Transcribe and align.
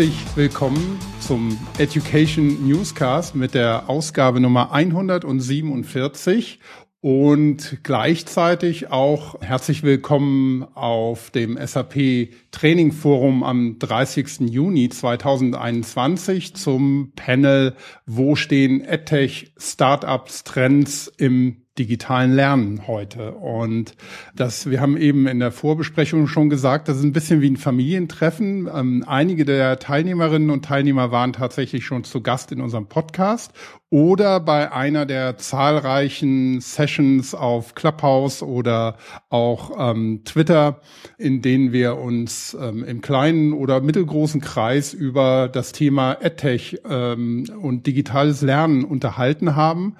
Herzlich 0.00 0.34
willkommen 0.34 0.98
zum 1.20 1.58
Education 1.76 2.66
Newscast 2.66 3.34
mit 3.34 3.52
der 3.52 3.90
Ausgabe 3.90 4.40
Nummer 4.40 4.72
147 4.72 6.58
und 7.02 7.80
gleichzeitig 7.82 8.90
auch 8.90 9.42
herzlich 9.42 9.82
willkommen 9.82 10.64
auf 10.74 11.28
dem 11.28 11.58
SAP 11.62 12.30
Training 12.50 12.92
Forum 12.92 13.42
am 13.42 13.78
30. 13.78 14.40
Juni 14.48 14.88
2021 14.88 16.54
zum 16.54 17.12
Panel 17.14 17.76
Wo 18.06 18.36
stehen 18.36 18.80
EdTech 18.80 19.52
Startups 19.58 20.44
Trends 20.44 21.12
im 21.18 21.66
digitalen 21.80 22.32
Lernen 22.34 22.86
heute. 22.86 23.32
Und 23.32 23.96
das, 24.36 24.68
wir 24.68 24.82
haben 24.82 24.98
eben 24.98 25.26
in 25.26 25.40
der 25.40 25.50
Vorbesprechung 25.50 26.26
schon 26.26 26.50
gesagt, 26.50 26.88
das 26.88 26.98
ist 26.98 27.04
ein 27.04 27.14
bisschen 27.14 27.40
wie 27.40 27.48
ein 27.48 27.56
Familientreffen. 27.56 28.68
Ähm, 28.72 29.02
einige 29.06 29.46
der 29.46 29.78
Teilnehmerinnen 29.78 30.50
und 30.50 30.62
Teilnehmer 30.62 31.10
waren 31.10 31.32
tatsächlich 31.32 31.86
schon 31.86 32.04
zu 32.04 32.20
Gast 32.20 32.52
in 32.52 32.60
unserem 32.60 32.86
Podcast 32.86 33.54
oder 33.88 34.40
bei 34.40 34.70
einer 34.72 35.06
der 35.06 35.38
zahlreichen 35.38 36.60
Sessions 36.60 37.34
auf 37.34 37.74
Clubhouse 37.74 38.42
oder 38.42 38.96
auch 39.30 39.72
ähm, 39.78 40.20
Twitter, 40.24 40.82
in 41.16 41.40
denen 41.40 41.72
wir 41.72 41.96
uns 41.96 42.56
ähm, 42.60 42.84
im 42.84 43.00
kleinen 43.00 43.54
oder 43.54 43.80
mittelgroßen 43.80 44.42
Kreis 44.42 44.92
über 44.92 45.48
das 45.48 45.72
Thema 45.72 46.18
EdTech 46.20 46.82
ähm, 46.88 47.46
und 47.60 47.86
digitales 47.86 48.42
Lernen 48.42 48.84
unterhalten 48.84 49.56
haben. 49.56 49.96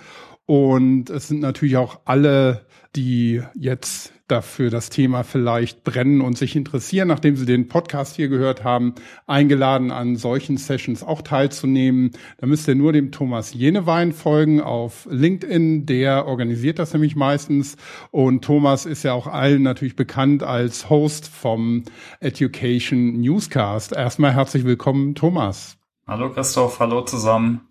Und 0.51 1.11
es 1.11 1.29
sind 1.29 1.39
natürlich 1.39 1.77
auch 1.77 2.01
alle, 2.07 2.67
die 2.97 3.41
jetzt 3.55 4.13
dafür 4.27 4.69
das 4.69 4.91
Thema 4.91 5.23
vielleicht 5.23 5.85
brennen 5.85 6.21
und 6.21 6.37
sich 6.37 6.57
interessieren, 6.57 7.07
nachdem 7.07 7.37
sie 7.37 7.47
den 7.47 7.69
Podcast 7.69 8.17
hier 8.17 8.27
gehört 8.27 8.65
haben, 8.65 8.97
eingeladen, 9.29 9.93
an 9.93 10.17
solchen 10.17 10.57
Sessions 10.57 11.05
auch 11.05 11.23
teilzunehmen. 11.23 12.11
Da 12.39 12.49
müsst 12.49 12.67
ihr 12.67 12.75
nur 12.75 12.93
dem 12.93 13.13
Thomas 13.13 13.55
Jenewein 13.55 14.11
folgen 14.11 14.61
auf 14.61 15.07
LinkedIn. 15.09 15.87
Der 15.87 16.27
organisiert 16.27 16.81
das 16.81 16.93
nämlich 16.95 17.15
meistens. 17.15 17.77
Und 18.11 18.45
Thomas 18.45 18.87
ist 18.87 19.05
ja 19.05 19.13
auch 19.13 19.29
allen 19.29 19.63
natürlich 19.63 19.95
bekannt 19.95 20.43
als 20.43 20.91
Host 20.91 21.29
vom 21.29 21.85
Education 22.19 23.21
Newscast. 23.21 23.93
Erstmal 23.93 24.35
herzlich 24.35 24.65
willkommen, 24.65 25.15
Thomas. 25.15 25.77
Hallo 26.09 26.29
Christoph, 26.33 26.81
hallo 26.81 27.03
zusammen. 27.03 27.70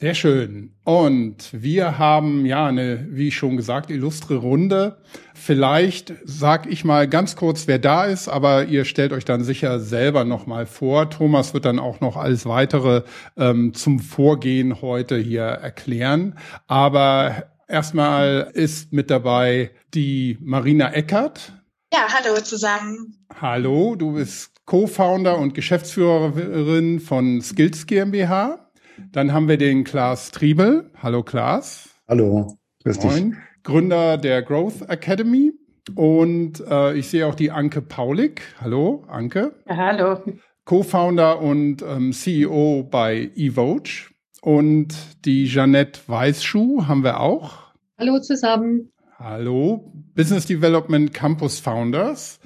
Sehr 0.00 0.14
schön. 0.14 0.76
Und 0.84 1.48
wir 1.50 1.98
haben 1.98 2.46
ja 2.46 2.66
eine, 2.66 3.08
wie 3.10 3.32
schon 3.32 3.56
gesagt, 3.56 3.90
illustre 3.90 4.36
Runde. 4.36 4.98
Vielleicht 5.34 6.14
sag 6.24 6.66
ich 6.70 6.84
mal 6.84 7.08
ganz 7.08 7.34
kurz, 7.34 7.66
wer 7.66 7.80
da 7.80 8.04
ist, 8.04 8.28
aber 8.28 8.66
ihr 8.66 8.84
stellt 8.84 9.12
euch 9.12 9.24
dann 9.24 9.42
sicher 9.42 9.80
selber 9.80 10.24
noch 10.24 10.46
mal 10.46 10.66
vor. 10.66 11.10
Thomas 11.10 11.52
wird 11.52 11.64
dann 11.64 11.80
auch 11.80 12.00
noch 12.00 12.16
alles 12.16 12.46
weitere 12.46 13.02
ähm, 13.36 13.74
zum 13.74 13.98
Vorgehen 13.98 14.82
heute 14.82 15.18
hier 15.18 15.42
erklären. 15.42 16.38
Aber 16.68 17.46
erstmal 17.66 18.52
ist 18.54 18.92
mit 18.92 19.10
dabei 19.10 19.72
die 19.94 20.38
Marina 20.40 20.92
Eckert. 20.92 21.54
Ja, 21.92 22.06
hallo 22.08 22.40
zusammen. 22.40 23.26
Hallo, 23.40 23.96
du 23.96 24.12
bist 24.12 24.64
Co-Founder 24.64 25.38
und 25.38 25.54
Geschäftsführerin 25.54 27.00
von 27.00 27.40
Skills 27.40 27.86
GmbH. 27.86 28.67
Dann 29.12 29.32
haben 29.32 29.48
wir 29.48 29.56
den 29.56 29.84
Klaas 29.84 30.30
Triebel. 30.30 30.90
Hallo 31.02 31.22
Klaas. 31.22 31.90
Hallo, 32.08 32.56
grüß 32.84 32.98
dich. 32.98 33.24
Gründer 33.62 34.16
der 34.16 34.42
Growth 34.42 34.88
Academy. 34.88 35.52
Und 35.94 36.62
äh, 36.68 36.96
ich 36.96 37.08
sehe 37.08 37.26
auch 37.26 37.34
die 37.34 37.50
Anke 37.50 37.82
Paulik. 37.82 38.42
Hallo, 38.60 39.04
Anke. 39.08 39.54
Ja, 39.68 39.76
hallo. 39.76 40.22
Co-Founder 40.64 41.40
und 41.40 41.82
ähm, 41.82 42.12
CEO 42.12 42.86
bei 42.90 43.30
eVoge. 43.34 44.10
Und 44.42 44.94
die 45.24 45.46
Jeanette 45.46 46.00
Weißschuh 46.06 46.86
haben 46.86 47.02
wir 47.02 47.20
auch. 47.20 47.72
Hallo 47.98 48.20
zusammen. 48.20 48.92
Hallo, 49.18 49.92
Business 50.14 50.46
Development 50.46 51.12
Campus 51.12 51.58
Founders. 51.58 52.38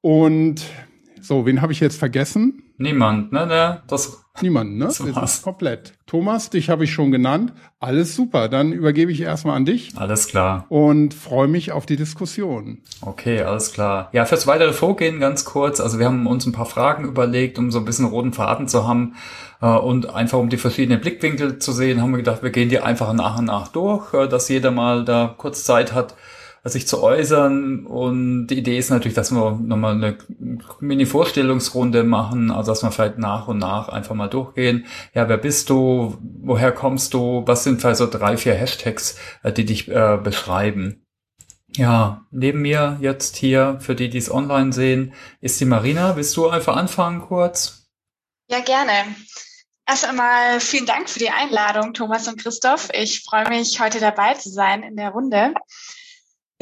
Und 0.00 0.62
so, 1.20 1.46
wen 1.46 1.62
habe 1.62 1.72
ich 1.72 1.80
jetzt 1.80 1.98
vergessen? 1.98 2.71
Niemand, 2.82 3.32
ne? 3.32 3.46
ne 3.46 3.82
das 3.86 4.22
Niemand, 4.40 4.78
ne? 4.78 4.86
Das 4.86 5.00
ist 5.00 5.42
komplett. 5.42 5.92
Thomas, 6.06 6.48
dich 6.48 6.70
habe 6.70 6.84
ich 6.84 6.92
schon 6.92 7.12
genannt. 7.12 7.52
Alles 7.80 8.16
super. 8.16 8.48
Dann 8.48 8.72
übergebe 8.72 9.12
ich 9.12 9.20
erstmal 9.20 9.56
an 9.56 9.66
dich. 9.66 9.92
Alles 9.96 10.26
klar. 10.26 10.64
Und 10.70 11.12
freue 11.12 11.48
mich 11.48 11.70
auf 11.70 11.84
die 11.84 11.96
Diskussion. 11.96 12.78
Okay, 13.02 13.42
alles 13.42 13.72
klar. 13.72 14.08
Ja, 14.12 14.24
fürs 14.24 14.46
weitere 14.46 14.72
Vorgehen 14.72 15.20
ganz 15.20 15.44
kurz. 15.44 15.80
Also 15.80 15.98
wir 15.98 16.06
haben 16.06 16.26
uns 16.26 16.46
ein 16.46 16.52
paar 16.52 16.66
Fragen 16.66 17.04
überlegt, 17.04 17.58
um 17.58 17.70
so 17.70 17.78
ein 17.78 17.84
bisschen 17.84 18.06
roten 18.06 18.32
Faden 18.32 18.68
zu 18.68 18.88
haben 18.88 19.16
äh, 19.60 19.66
und 19.66 20.08
einfach 20.08 20.38
um 20.38 20.48
die 20.48 20.56
verschiedenen 20.56 21.00
Blickwinkel 21.00 21.58
zu 21.58 21.72
sehen, 21.72 22.00
haben 22.00 22.12
wir 22.12 22.18
gedacht, 22.18 22.42
wir 22.42 22.50
gehen 22.50 22.70
die 22.70 22.80
einfach 22.80 23.12
nach 23.12 23.38
und 23.38 23.44
nach 23.44 23.68
durch, 23.68 24.14
äh, 24.14 24.28
dass 24.28 24.48
jeder 24.48 24.70
mal 24.70 25.04
da 25.04 25.34
kurz 25.36 25.64
Zeit 25.64 25.92
hat, 25.92 26.14
sich 26.64 26.86
zu 26.86 27.02
äußern. 27.02 27.86
Und 27.86 28.46
die 28.48 28.58
Idee 28.58 28.78
ist 28.78 28.90
natürlich, 28.90 29.14
dass 29.14 29.32
wir 29.32 29.58
nochmal 29.62 29.94
eine 29.94 30.18
Mini-Vorstellungsrunde 30.80 32.04
machen, 32.04 32.50
also 32.50 32.70
dass 32.70 32.82
wir 32.82 32.92
vielleicht 32.92 33.18
nach 33.18 33.48
und 33.48 33.58
nach 33.58 33.88
einfach 33.88 34.14
mal 34.14 34.28
durchgehen. 34.28 34.86
Ja, 35.14 35.28
wer 35.28 35.38
bist 35.38 35.70
du? 35.70 36.18
Woher 36.20 36.72
kommst 36.72 37.14
du? 37.14 37.42
Was 37.46 37.64
sind 37.64 37.80
vielleicht 37.80 37.98
so 37.98 38.08
drei, 38.08 38.36
vier 38.36 38.54
Hashtags, 38.54 39.18
äh, 39.42 39.52
die 39.52 39.64
dich 39.64 39.88
äh, 39.88 40.18
beschreiben? 40.22 41.04
Ja, 41.74 42.26
neben 42.30 42.60
mir 42.60 42.98
jetzt 43.00 43.36
hier, 43.36 43.78
für 43.80 43.94
die, 43.94 44.10
die 44.10 44.18
es 44.18 44.30
online 44.30 44.72
sehen, 44.72 45.14
ist 45.40 45.58
die 45.60 45.64
Marina. 45.64 46.16
Willst 46.16 46.36
du 46.36 46.48
einfach 46.48 46.76
anfangen 46.76 47.22
kurz? 47.22 47.88
Ja, 48.48 48.60
gerne. 48.60 48.92
Erst 49.86 50.04
einmal 50.04 50.60
vielen 50.60 50.86
Dank 50.86 51.08
für 51.08 51.18
die 51.18 51.30
Einladung, 51.30 51.94
Thomas 51.94 52.28
und 52.28 52.40
Christoph. 52.40 52.90
Ich 52.92 53.24
freue 53.24 53.48
mich, 53.48 53.80
heute 53.80 54.00
dabei 54.00 54.34
zu 54.34 54.50
sein 54.50 54.82
in 54.82 54.96
der 54.96 55.10
Runde. 55.10 55.54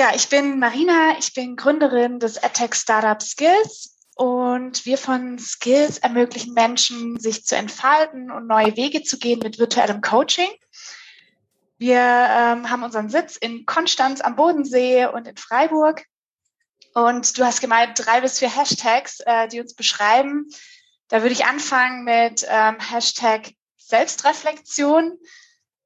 Ja, 0.00 0.14
ich 0.14 0.30
bin 0.30 0.58
Marina, 0.58 1.18
ich 1.18 1.34
bin 1.34 1.56
Gründerin 1.56 2.20
des 2.20 2.38
EdTech 2.38 2.74
Startup 2.74 3.22
Skills 3.22 3.98
und 4.14 4.86
wir 4.86 4.96
von 4.96 5.38
Skills 5.38 5.98
ermöglichen 5.98 6.54
Menschen, 6.54 7.20
sich 7.20 7.44
zu 7.44 7.54
entfalten 7.54 8.30
und 8.30 8.46
neue 8.46 8.74
Wege 8.78 9.02
zu 9.02 9.18
gehen 9.18 9.40
mit 9.40 9.58
virtuellem 9.58 10.00
Coaching. 10.00 10.48
Wir 11.76 11.98
ähm, 11.98 12.70
haben 12.70 12.82
unseren 12.82 13.10
Sitz 13.10 13.36
in 13.36 13.66
Konstanz 13.66 14.22
am 14.22 14.36
Bodensee 14.36 15.04
und 15.04 15.28
in 15.28 15.36
Freiburg. 15.36 16.06
Und 16.94 17.36
du 17.36 17.44
hast 17.44 17.60
gemeint, 17.60 17.92
drei 18.02 18.22
bis 18.22 18.38
vier 18.38 18.56
Hashtags, 18.56 19.20
äh, 19.26 19.48
die 19.48 19.60
uns 19.60 19.74
beschreiben. 19.74 20.48
Da 21.08 21.20
würde 21.20 21.34
ich 21.34 21.44
anfangen 21.44 22.04
mit 22.04 22.46
ähm, 22.48 22.78
Hashtag 22.80 23.52
Selbstreflexion, 23.76 25.18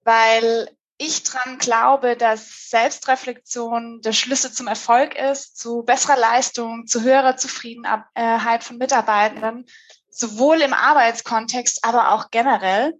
weil 0.04 0.68
ich 1.06 1.22
dran 1.22 1.58
glaube, 1.58 2.16
dass 2.16 2.70
Selbstreflexion 2.70 4.00
der 4.00 4.12
Schlüssel 4.12 4.52
zum 4.52 4.66
Erfolg 4.66 5.16
ist, 5.16 5.58
zu 5.58 5.82
besserer 5.82 6.16
Leistung, 6.16 6.86
zu 6.86 7.02
höherer 7.02 7.36
Zufriedenheit 7.36 8.64
von 8.64 8.78
Mitarbeitenden, 8.78 9.66
sowohl 10.10 10.60
im 10.62 10.72
Arbeitskontext, 10.72 11.84
aber 11.84 12.12
auch 12.12 12.30
generell. 12.30 12.94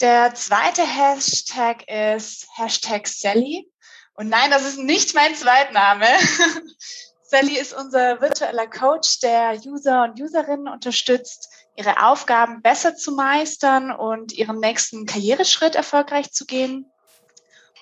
Der 0.00 0.34
zweite 0.34 0.82
Hashtag 0.82 1.88
ist 1.88 2.46
Hashtag 2.56 3.08
Sally. 3.08 3.70
Und 4.14 4.28
nein, 4.28 4.50
das 4.50 4.64
ist 4.64 4.78
nicht 4.78 5.14
mein 5.14 5.34
Zweitname. 5.34 6.06
Sally 7.22 7.58
ist 7.58 7.74
unser 7.74 8.20
virtueller 8.20 8.68
Coach, 8.68 9.20
der 9.20 9.58
User 9.64 10.04
und 10.04 10.20
Userinnen 10.20 10.68
unterstützt, 10.68 11.48
ihre 11.76 12.02
Aufgaben 12.02 12.62
besser 12.62 12.96
zu 12.96 13.12
meistern 13.12 13.90
und 13.90 14.32
ihren 14.32 14.58
nächsten 14.58 15.06
Karriereschritt 15.06 15.74
erfolgreich 15.74 16.32
zu 16.32 16.46
gehen. 16.46 16.90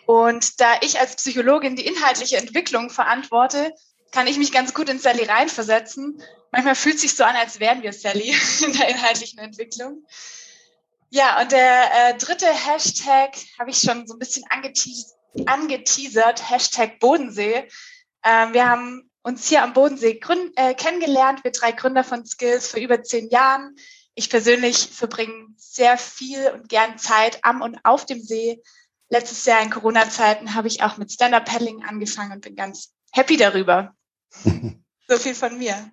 Und 0.06 0.60
da 0.60 0.74
ich 0.82 1.00
als 1.00 1.16
Psychologin 1.16 1.76
die 1.76 1.86
inhaltliche 1.86 2.36
Entwicklung 2.36 2.90
verantworte, 2.90 3.72
kann 4.10 4.26
ich 4.26 4.36
mich 4.38 4.52
ganz 4.52 4.74
gut 4.74 4.88
in 4.88 4.98
Sally 4.98 5.24
reinversetzen. 5.24 6.22
Manchmal 6.52 6.74
fühlt 6.74 6.96
es 6.96 7.00
sich 7.02 7.16
so 7.16 7.24
an, 7.24 7.36
als 7.36 7.58
wären 7.58 7.82
wir 7.82 7.92
Sally 7.92 8.34
in 8.64 8.72
der 8.74 8.88
inhaltlichen 8.88 9.38
Entwicklung. 9.38 10.04
Ja, 11.10 11.40
und 11.40 11.52
der 11.52 11.90
äh, 11.92 12.18
dritte 12.18 12.46
Hashtag 12.46 13.36
habe 13.58 13.70
ich 13.70 13.78
schon 13.78 14.06
so 14.06 14.14
ein 14.14 14.18
bisschen 14.18 14.44
angeteasert, 14.50 15.14
angeteasert 15.46 16.50
Hashtag 16.50 16.98
Bodensee. 16.98 17.68
Ähm, 18.24 18.52
wir 18.52 18.68
haben 18.68 19.10
uns 19.24 19.48
hier 19.48 19.62
am 19.64 19.72
Bodensee 19.72 20.18
gründ, 20.18 20.52
äh, 20.56 20.74
kennengelernt, 20.74 21.42
wir 21.42 21.50
drei 21.50 21.72
Gründer 21.72 22.04
von 22.04 22.24
Skills 22.24 22.68
vor 22.68 22.80
über 22.80 23.02
zehn 23.02 23.30
Jahren. 23.30 23.74
Ich 24.14 24.30
persönlich 24.30 24.76
verbringe 24.76 25.46
sehr 25.56 25.98
viel 25.98 26.50
und 26.52 26.68
gern 26.68 26.98
Zeit 26.98 27.38
am 27.42 27.62
und 27.62 27.78
auf 27.84 28.04
dem 28.04 28.20
See. 28.20 28.62
Letztes 29.08 29.44
Jahr 29.46 29.62
in 29.62 29.70
Corona-Zeiten 29.70 30.54
habe 30.54 30.68
ich 30.68 30.82
auch 30.82 30.98
mit 30.98 31.10
Stand-Up-Paddling 31.10 31.84
angefangen 31.84 32.32
und 32.32 32.42
bin 32.42 32.54
ganz 32.54 32.92
happy 33.12 33.36
darüber. 33.36 33.94
so 35.08 35.16
viel 35.16 35.34
von 35.34 35.58
mir. 35.58 35.90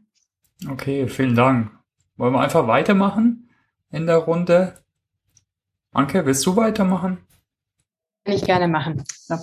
Okay, 0.69 1.07
vielen 1.07 1.35
Dank. 1.35 1.71
Wollen 2.17 2.33
wir 2.33 2.41
einfach 2.41 2.67
weitermachen 2.67 3.49
in 3.91 4.07
der 4.07 4.17
Runde? 4.17 4.83
Anke, 5.93 6.25
willst 6.25 6.45
du 6.45 6.55
weitermachen? 6.55 7.25
Kann 8.25 8.35
ich 8.35 8.43
gerne 8.43 8.67
machen. 8.67 9.03
So. 9.07 9.37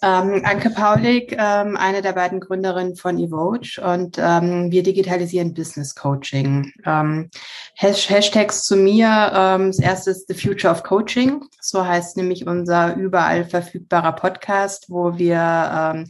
Ähm, 0.00 0.42
Anke 0.44 0.70
Paulik, 0.70 1.34
ähm, 1.36 1.76
eine 1.76 2.02
der 2.02 2.12
beiden 2.12 2.38
Gründerinnen 2.38 2.94
von 2.94 3.18
Evoge 3.18 3.82
und 3.84 4.16
ähm, 4.16 4.70
wir 4.70 4.84
digitalisieren 4.84 5.54
Business 5.54 5.96
Coaching. 5.96 6.72
Ähm, 6.86 7.30
Hash 7.74 8.08
Hashtags 8.08 8.62
zu 8.62 8.76
mir, 8.76 9.32
ähm, 9.34 9.66
das 9.68 9.80
erste 9.80 10.10
ist 10.10 10.28
The 10.28 10.34
Future 10.34 10.72
of 10.72 10.84
Coaching, 10.84 11.42
so 11.60 11.84
heißt 11.84 12.16
nämlich 12.16 12.46
unser 12.46 12.94
überall 12.94 13.44
verfügbarer 13.44 14.12
Podcast, 14.12 14.86
wo 14.88 15.18
wir 15.18 15.94
ähm, 15.94 16.06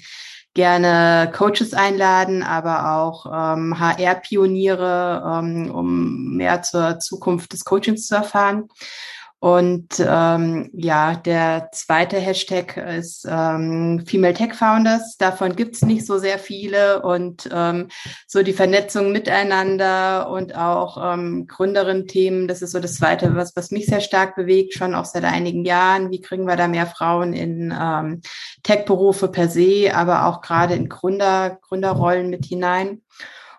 gerne 0.52 1.32
Coaches 1.34 1.73
einladen, 1.73 2.43
aber 2.43 2.94
auch 2.94 3.25
ähm, 3.26 3.81
HR-Pioniere, 3.81 5.23
ähm, 5.25 5.70
um 5.70 6.37
mehr 6.37 6.61
zur 6.61 6.99
Zukunft 6.99 7.55
des 7.55 7.64
Coachings 7.64 8.06
zu 8.06 8.17
erfahren. 8.17 8.69
Und 9.40 10.05
ähm, 10.05 10.69
ja, 10.73 11.14
der 11.14 11.69
zweite 11.73 12.17
Hashtag 12.19 12.76
ist 12.76 13.25
ähm, 13.31 14.05
Female 14.05 14.35
Tech 14.35 14.55
Founders. 14.55 15.17
Davon 15.17 15.55
gibt's 15.55 15.82
nicht 15.82 16.05
so 16.06 16.19
sehr 16.19 16.40
viele. 16.40 17.02
Und 17.02 17.49
ähm, 17.52 17.88
so 18.26 18.43
die 18.43 18.52
Vernetzung 18.52 19.12
miteinander 19.12 20.29
und 20.29 20.56
auch 20.56 21.14
ähm, 21.14 21.46
Gründerin-Themen, 21.46 22.49
das 22.49 22.62
ist 22.62 22.73
so 22.73 22.81
das 22.81 22.94
zweite, 22.94 23.37
was, 23.37 23.55
was 23.55 23.70
mich 23.70 23.87
sehr 23.87 24.00
stark 24.00 24.35
bewegt, 24.35 24.75
schon 24.75 24.96
auch 24.96 25.05
seit 25.05 25.25
einigen 25.25 25.64
Jahren. 25.64 26.11
Wie 26.11 26.20
kriegen 26.20 26.46
wir 26.46 26.56
da 26.56 26.67
mehr 26.67 26.87
Frauen 26.87 27.32
in 27.32 27.73
ähm, 27.81 28.23
Tech-Berufe 28.64 29.29
per 29.29 29.49
se, 29.49 29.93
aber 29.94 30.26
auch 30.26 30.41
gerade 30.41 30.75
in 30.75 30.88
Gründer, 30.88 31.58
Gründerrollen 31.62 32.29
mit 32.29 32.44
hinein? 32.44 33.02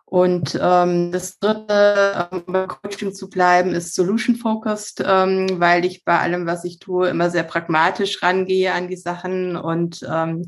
Und 0.10 0.60
ähm, 0.60 1.12
das 1.12 1.38
dritte, 1.38 2.30
um 2.32 2.44
beim 2.48 2.68
Coaching 2.68 3.14
zu 3.14 3.30
bleiben, 3.30 3.76
ist 3.76 3.94
Solution 3.94 4.36
Focused, 4.36 5.04
ähm, 5.06 5.60
weil 5.60 5.86
ich 5.86 6.04
bei 6.04 6.18
allem, 6.18 6.48
was 6.48 6.66
ich 6.66 6.80
tue, 6.80 7.10
immer 7.10 7.30
sehr 7.30 7.44
pragmatisch 7.44 8.24
rangehe 8.24 8.74
an 8.74 8.88
die 8.88 8.98
Sachen 8.98 9.56
und 9.56 10.04
ähm, 10.12 10.48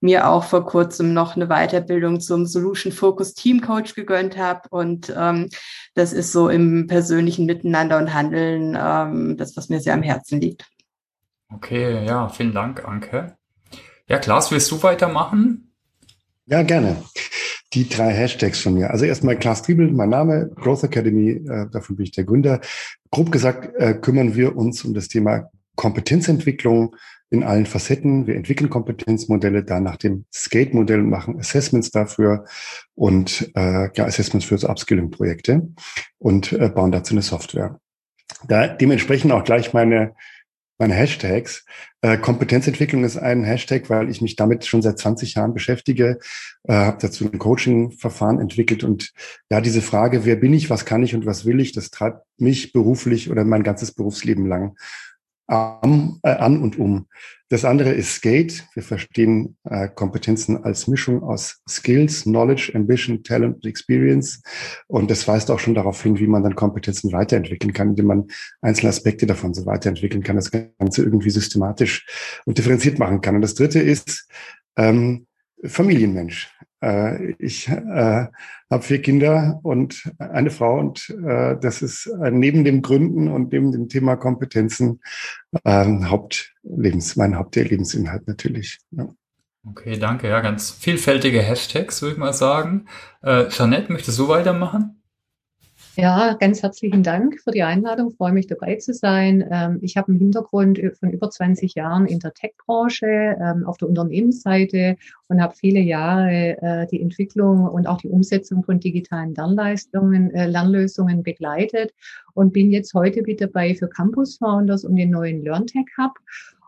mir 0.00 0.28
auch 0.28 0.44
vor 0.44 0.64
kurzem 0.64 1.12
noch 1.12 1.34
eine 1.34 1.48
Weiterbildung 1.48 2.20
zum 2.20 2.46
Solution 2.46 2.92
Focused 2.92 3.36
Team 3.36 3.60
Coach 3.60 3.96
gegönnt 3.96 4.38
habe. 4.38 4.60
Und 4.70 5.12
ähm, 5.16 5.48
das 5.94 6.12
ist 6.12 6.30
so 6.30 6.48
im 6.48 6.86
persönlichen 6.86 7.46
Miteinander 7.46 7.98
und 7.98 8.14
Handeln 8.14 8.78
ähm, 8.80 9.36
das, 9.36 9.56
was 9.56 9.68
mir 9.68 9.80
sehr 9.80 9.94
am 9.94 10.04
Herzen 10.04 10.40
liegt. 10.40 10.66
Okay, 11.52 12.06
ja, 12.06 12.28
vielen 12.28 12.54
Dank, 12.54 12.86
Anke. 12.86 13.36
Ja, 14.06 14.18
Klaas, 14.18 14.52
willst 14.52 14.70
du 14.70 14.80
weitermachen? 14.84 15.69
Ja, 16.50 16.62
gerne 16.62 16.96
die 17.72 17.88
drei 17.88 18.10
Hashtags 18.12 18.60
von 18.60 18.74
mir. 18.74 18.90
Also 18.90 19.04
erstmal 19.04 19.38
Klaas 19.38 19.62
Triebel, 19.62 19.90
mein 19.92 20.08
Name, 20.08 20.50
Growth 20.56 20.82
Academy, 20.82 21.30
äh, 21.30 21.68
davon 21.70 21.96
bin 21.96 22.04
ich 22.04 22.12
der 22.12 22.24
Gründer. 22.24 22.60
Grob 23.10 23.30
gesagt 23.30 23.74
äh, 23.76 23.94
kümmern 23.94 24.34
wir 24.34 24.56
uns 24.56 24.84
um 24.84 24.92
das 24.92 25.08
Thema 25.08 25.50
Kompetenzentwicklung 25.76 26.96
in 27.30 27.44
allen 27.44 27.66
Facetten. 27.66 28.26
Wir 28.26 28.34
entwickeln 28.34 28.70
Kompetenzmodelle 28.70 29.62
da 29.62 29.78
nach 29.78 29.96
dem 29.96 30.24
Skate-Modell, 30.34 31.02
machen 31.02 31.38
Assessments 31.38 31.92
dafür 31.92 32.44
und 32.96 33.52
äh, 33.54 33.88
ja, 33.94 34.04
Assessments 34.04 34.46
für 34.46 34.58
so 34.58 34.68
Upskilling-Projekte 34.68 35.68
und 36.18 36.52
äh, 36.52 36.68
bauen 36.68 36.90
dazu 36.90 37.14
eine 37.14 37.22
Software. 37.22 37.78
Da 38.48 38.66
dementsprechend 38.66 39.30
auch 39.30 39.44
gleich 39.44 39.72
meine 39.72 40.14
meine 40.80 40.94
Hashtags. 40.94 41.64
Äh, 42.00 42.16
Kompetenzentwicklung 42.16 43.04
ist 43.04 43.18
ein 43.18 43.44
Hashtag, 43.44 43.90
weil 43.90 44.08
ich 44.08 44.22
mich 44.22 44.34
damit 44.34 44.64
schon 44.64 44.80
seit 44.80 44.98
20 44.98 45.34
Jahren 45.34 45.52
beschäftige, 45.52 46.18
äh, 46.64 46.72
habe 46.72 46.96
dazu 47.00 47.30
ein 47.30 47.38
Coaching-Verfahren 47.38 48.40
entwickelt 48.40 48.82
und 48.82 49.12
ja, 49.50 49.60
diese 49.60 49.82
Frage, 49.82 50.24
wer 50.24 50.36
bin 50.36 50.54
ich, 50.54 50.70
was 50.70 50.86
kann 50.86 51.02
ich 51.02 51.14
und 51.14 51.26
was 51.26 51.44
will 51.44 51.60
ich, 51.60 51.72
das 51.72 51.90
treibt 51.90 52.24
mich 52.38 52.72
beruflich 52.72 53.30
oder 53.30 53.44
mein 53.44 53.62
ganzes 53.62 53.92
Berufsleben 53.92 54.46
lang 54.46 54.74
an, 55.50 56.20
äh, 56.22 56.30
an 56.30 56.62
und 56.62 56.78
um. 56.78 57.06
Das 57.48 57.64
andere 57.64 57.90
ist 57.90 58.14
Skate. 58.14 58.64
Wir 58.74 58.84
verstehen 58.84 59.56
äh, 59.64 59.88
Kompetenzen 59.88 60.62
als 60.62 60.86
Mischung 60.86 61.24
aus 61.24 61.60
Skills, 61.68 62.22
Knowledge, 62.22 62.70
Ambition, 62.74 63.24
Talent 63.24 63.56
und 63.56 63.66
Experience. 63.66 64.40
Und 64.86 65.10
das 65.10 65.26
weist 65.26 65.50
auch 65.50 65.58
schon 65.58 65.74
darauf 65.74 66.00
hin, 66.00 66.18
wie 66.20 66.28
man 66.28 66.44
dann 66.44 66.54
Kompetenzen 66.54 67.12
weiterentwickeln 67.12 67.72
kann, 67.72 67.90
indem 67.90 68.06
man 68.06 68.28
einzelne 68.60 68.90
Aspekte 68.90 69.26
davon 69.26 69.52
so 69.52 69.66
weiterentwickeln 69.66 70.22
kann, 70.22 70.36
das 70.36 70.52
Ganze 70.52 71.02
irgendwie 71.02 71.30
systematisch 71.30 72.06
und 72.46 72.56
differenziert 72.56 73.00
machen 73.00 73.20
kann. 73.20 73.34
Und 73.34 73.42
das 73.42 73.54
dritte 73.54 73.80
ist 73.80 74.28
ähm, 74.76 75.26
Familienmensch. 75.64 76.48
Äh, 76.82 77.32
ich 77.38 77.68
äh, 77.68 78.26
habe 78.70 78.82
vier 78.82 79.02
Kinder 79.02 79.60
und 79.62 80.10
eine 80.18 80.50
Frau 80.50 80.78
und 80.78 81.10
äh, 81.10 81.56
das 81.60 81.82
ist 81.82 82.06
äh, 82.06 82.30
neben 82.30 82.64
dem 82.64 82.82
Gründen 82.82 83.28
und 83.28 83.52
neben 83.52 83.72
dem 83.72 83.88
Thema 83.88 84.16
Kompetenzen 84.16 85.00
äh, 85.64 86.04
Hauptlebens, 86.04 87.16
mein 87.16 87.36
Hauptlebensinhalt 87.36 88.26
natürlich. 88.26 88.78
Ja. 88.92 89.08
Okay, 89.68 89.98
danke. 89.98 90.28
Ja, 90.28 90.40
ganz 90.40 90.70
vielfältige 90.70 91.42
Hashtags, 91.42 92.00
würde 92.00 92.14
ich 92.14 92.18
mal 92.18 92.32
sagen. 92.32 92.86
Äh, 93.22 93.48
Jeanette, 93.48 93.92
möchtest 93.92 94.18
du 94.18 94.28
weitermachen? 94.28 94.99
Ja, 96.00 96.32
ganz 96.32 96.62
herzlichen 96.62 97.02
Dank 97.02 97.38
für 97.42 97.50
die 97.50 97.62
Einladung. 97.62 98.08
Ich 98.08 98.16
freue 98.16 98.32
mich 98.32 98.46
dabei 98.46 98.76
zu 98.76 98.94
sein. 98.94 99.46
Ähm, 99.50 99.80
ich 99.82 99.98
habe 99.98 100.08
einen 100.08 100.18
Hintergrund 100.18 100.80
von 100.98 101.10
über 101.10 101.28
20 101.28 101.74
Jahren 101.74 102.06
in 102.06 102.20
der 102.20 102.32
Tech-Branche 102.32 103.36
ähm, 103.38 103.66
auf 103.66 103.76
der 103.76 103.86
Unternehmensseite 103.86 104.96
und 105.28 105.42
habe 105.42 105.54
viele 105.54 105.80
Jahre 105.80 106.56
äh, 106.62 106.86
die 106.86 107.02
Entwicklung 107.02 107.68
und 107.68 107.86
auch 107.86 107.98
die 107.98 108.08
Umsetzung 108.08 108.64
von 108.64 108.80
digitalen 108.80 109.34
Lernleistungen, 109.34 110.30
äh, 110.30 110.46
Lernlösungen 110.46 111.22
begleitet 111.22 111.92
und 112.32 112.54
bin 112.54 112.70
jetzt 112.70 112.94
heute 112.94 113.20
mit 113.20 113.42
dabei 113.42 113.74
für 113.74 113.88
Campus 113.88 114.38
Founders 114.38 114.86
und 114.86 114.96
den 114.96 115.10
neuen 115.10 115.42
LearnTech 115.44 115.84
Hub. 115.98 116.18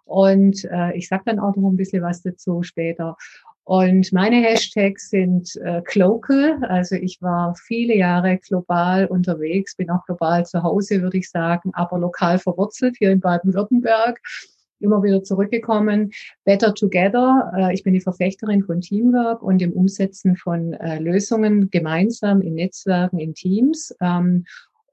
Und 0.05 0.65
äh, 0.65 0.93
ich 0.95 1.09
sage 1.09 1.23
dann 1.25 1.39
auch 1.39 1.57
noch 1.57 1.71
ein 1.71 1.77
bisschen 1.77 2.03
was 2.03 2.21
dazu 2.21 2.63
später. 2.63 3.17
Und 3.65 4.13
meine 4.13 4.37
Hashtags 4.37 5.11
sind 5.11 5.55
äh, 5.57 5.83
Clocal. 5.83 6.65
Also 6.65 6.97
ich 6.97 7.23
war 7.23 7.55
viele 7.55 7.97
Jahre 7.97 8.39
global 8.39 9.07
unterwegs, 9.07 9.77
bin 9.77 9.91
auch 9.91 10.05
global 10.05 10.45
zu 10.45 10.63
Hause, 10.63 11.01
würde 11.01 11.19
ich 11.19 11.31
sagen, 11.31 11.71
aber 11.75 11.99
lokal 11.99 12.39
verwurzelt 12.39 12.97
hier 12.99 13.13
in 13.13 13.21
Baden-Württemberg. 13.21 14.21
Immer 14.81 15.05
wieder 15.05 15.23
zurückgekommen. 15.23 16.11
Better 16.45 16.75
Together. 16.75 17.53
Äh, 17.57 17.75
ich 17.75 17.85
bin 17.85 17.95
die 17.95 18.01
Verfechterin 18.01 18.65
von 18.65 18.81
Teamwork 18.81 19.41
und 19.43 19.59
dem 19.59 19.73
Umsetzen 19.73 20.37
von 20.37 20.73
äh, 20.73 20.99
Lösungen 20.99 21.71
gemeinsam 21.71 22.43
in 22.43 22.55
Netzwerken, 22.55 23.21
in 23.21 23.35
Teams. 23.35 23.95
Ähm, 24.01 24.45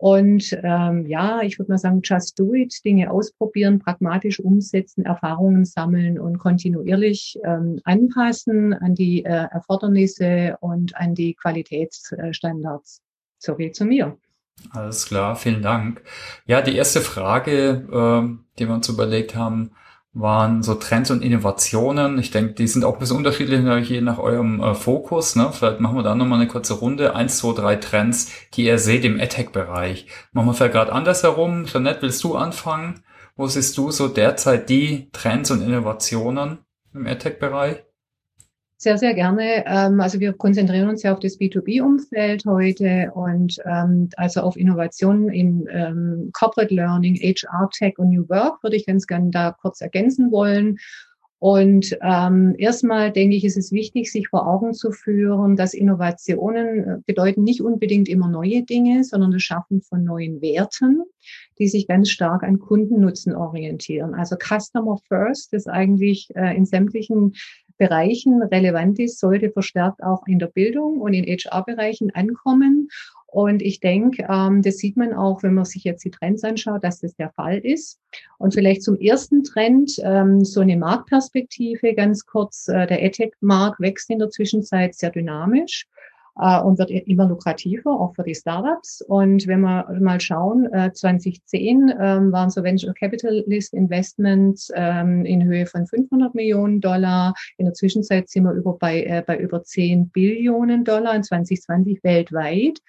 und 0.02 0.58
ähm, 0.64 1.06
ja, 1.08 1.42
ich 1.42 1.60
würde 1.60 1.74
mal 1.74 1.78
sagen, 1.78 2.00
just 2.02 2.40
do 2.40 2.54
it, 2.54 2.74
Dinge 2.86 3.12
ausprobieren, 3.12 3.80
pragmatisch 3.80 4.40
umsetzen, 4.40 5.04
Erfahrungen 5.04 5.66
sammeln 5.66 6.18
und 6.18 6.38
kontinuierlich 6.38 7.38
ähm, 7.44 7.82
anpassen 7.84 8.74
an 8.74 8.96
die 8.96 9.26
äh, 9.26 9.48
Erfordernisse 9.52 10.56
und 10.62 10.96
an 10.96 11.16
die 11.16 11.34
Qualitätsstandards. 11.34 13.02
So 13.40 13.56
viel 13.56 13.74
zu 13.74 13.84
mir. 13.84 14.18
Alles 14.72 15.06
klar, 15.06 15.36
vielen 15.36 15.62
Dank. 15.62 16.02
Ja, 16.46 16.62
die 16.62 16.78
erste 16.78 17.02
Frage, 17.02 17.86
äh, 17.92 18.58
die 18.58 18.68
wir 18.70 18.74
uns 18.74 18.88
überlegt 18.88 19.36
haben, 19.36 19.72
waren 20.14 20.64
so 20.64 20.76
Trends 20.76 21.12
und 21.12 21.22
Innovationen. 21.22 22.18
Ich 22.18 22.32
denke, 22.32 22.54
die 22.54 22.68
sind 22.68 22.84
auch 22.84 22.94
ein 22.94 23.00
bisschen 23.00 23.18
unterschiedlich 23.18 23.62
je 23.90 24.02
nach 24.02 24.18
eurem 24.18 24.62
äh, 24.62 24.74
Fokus. 24.74 25.36
Ne? 25.36 25.52
Vielleicht 25.52 25.80
machen 25.80 25.98
wir 25.98 26.04
da 26.04 26.16
nochmal 26.16 26.40
eine 26.40 26.48
kurze 26.48 26.74
Runde. 26.74 27.16
Eins, 27.16 27.38
zwei, 27.38 27.54
drei 27.54 27.76
Trends, 27.76 28.32
die 28.54 28.66
ihr 28.66 28.80
seht 28.80 29.06
im 29.06 29.20
AdTech-Bereich. 29.20 30.08
Machen 30.32 30.48
wir 30.48 30.54
vielleicht 30.54 30.74
gerade 30.74 30.92
andersherum. 30.92 31.66
Jeanette, 31.66 32.02
willst 32.02 32.24
du 32.24 32.36
anfangen? 32.36 33.04
Wo 33.36 33.48
siehst 33.48 33.78
du 33.78 33.92
so 33.92 34.08
derzeit 34.08 34.70
die 34.70 35.10
Trends 35.12 35.52
und 35.52 35.62
Innovationen 35.62 36.60
im 36.94 37.06
AdTech-Bereich? 37.06 37.84
Sehr, 38.82 38.98
sehr 38.98 39.14
gerne. 39.14 39.66
Ähm, 39.68 40.00
also 40.00 40.22
wir 40.22 40.32
konzentrieren 40.32 40.88
uns 40.88 41.04
ja 41.04 41.12
auf 41.12 41.20
das 41.20 41.38
B2B-Umfeld 41.38 42.46
heute 42.46 43.12
und 43.14 43.58
ähm, 43.66 44.08
also 44.16 44.40
auf 44.40 44.56
Innovationen 44.56 45.28
in 45.28 45.68
ähm, 45.70 46.30
Corporate 46.32 46.74
Learning, 46.74 47.16
HR 47.16 47.70
Tech 47.72 47.96
und 47.98 48.12
New 48.12 48.30
Work 48.30 48.64
würde 48.64 48.78
ich 48.78 48.86
ganz 48.86 49.06
gerne 49.06 49.32
da 49.32 49.52
kurz 49.52 49.82
ergänzen 49.82 50.32
wollen. 50.32 50.78
Und 51.40 51.98
ähm, 52.02 52.56
erstmal 52.58 53.12
denke 53.12 53.36
ich, 53.36 53.44
ist 53.44 53.58
es 53.58 53.74
wichtig, 53.74 54.12
sich 54.12 54.30
vor 54.30 54.48
Augen 54.48 54.74
zu 54.74 54.92
führen, 54.92 55.58
dass 55.58 55.74
Innovationen 55.74 56.80
äh, 56.80 56.98
bedeuten 57.06 57.44
nicht 57.44 57.62
unbedingt 57.62 58.08
immer 58.08 58.30
neue 58.30 58.64
Dinge, 58.64 59.04
sondern 59.04 59.32
das 59.32 59.42
Schaffen 59.42 59.82
von 59.82 60.06
neuen 60.06 60.42
Werten, 60.42 61.04
die 61.58 61.68
sich 61.68 61.86
ganz 61.86 62.10
stark 62.10 62.44
an 62.44 62.60
Kundennutzen 62.60 63.36
orientieren. 63.36 64.14
Also 64.14 64.38
Customer 64.38 64.98
First 65.10 65.52
ist 65.54 65.68
eigentlich 65.68 66.30
äh, 66.36 66.56
in 66.56 66.66
sämtlichen 66.66 67.34
Bereichen 67.80 68.44
relevant 68.44 69.00
ist, 69.00 69.20
sollte 69.20 69.50
verstärkt 69.50 70.04
auch 70.04 70.28
in 70.28 70.38
der 70.38 70.48
Bildung 70.48 71.00
und 71.02 71.14
in 71.14 71.26
HR-Bereichen 71.26 72.12
ankommen. 72.14 72.90
Und 73.32 73.62
ich 73.62 73.80
denke, 73.80 74.28
ähm, 74.30 74.62
das 74.62 74.78
sieht 74.78 74.98
man 74.98 75.14
auch, 75.14 75.44
wenn 75.44 75.54
man 75.54 75.66
sich 75.66 75.84
jetzt 75.84 76.04
die 76.04 76.12
Trends 76.12 76.44
anschaut, 76.44 76.84
dass 76.84 77.00
das 77.00 77.16
der 77.16 77.30
Fall 77.32 77.60
ist. 77.60 78.00
Und 78.38 78.54
vielleicht 78.54 78.84
zum 78.84 78.98
ersten 79.00 79.44
Trend 79.44 79.94
ähm, 80.04 80.44
so 80.44 80.62
eine 80.62 80.78
Marktperspektive 80.78 81.94
ganz 81.94 82.26
kurz. 82.26 82.68
Äh, 82.68 82.88
der 82.88 83.04
EdTech-Markt 83.04 83.80
wächst 83.80 84.10
in 84.10 84.20
der 84.20 84.30
Zwischenzeit 84.30 84.96
sehr 84.96 85.12
dynamisch. 85.12 85.88
Äh, 86.40 86.62
und 86.62 86.80
wird 86.80 86.90
immer 86.90 87.28
lukrativer, 87.28 87.92
auch 87.92 88.16
für 88.16 88.24
die 88.24 88.36
Startups. 88.36 89.02
Und 89.08 89.46
wenn 89.48 89.62
wir 89.62 89.88
mal 90.00 90.20
schauen, 90.20 90.72
äh, 90.74 90.92
2010 90.92 91.94
ähm, 92.00 92.32
waren 92.32 92.50
so 92.50 92.64
Venture 92.64 92.94
Capitalist 92.94 93.74
Investments 93.74 94.72
ähm, 94.74 95.26
in 95.26 95.44
Höhe 95.44 95.66
von 95.66 95.86
500 95.86 96.34
Millionen 96.34 96.80
Dollar. 96.82 97.34
In 97.58 97.66
der 97.66 97.74
Zwischenzeit 97.74 98.30
sind 98.30 98.44
wir 98.44 98.54
über 98.54 98.78
bei, 98.78 99.04
äh, 99.04 99.24
bei 99.26 99.38
über 99.38 99.64
10 99.64 100.10
Billionen 100.10 100.84
Dollar 100.84 101.16
in 101.16 101.24
2020 101.24 102.04
weltweit. 102.04 102.80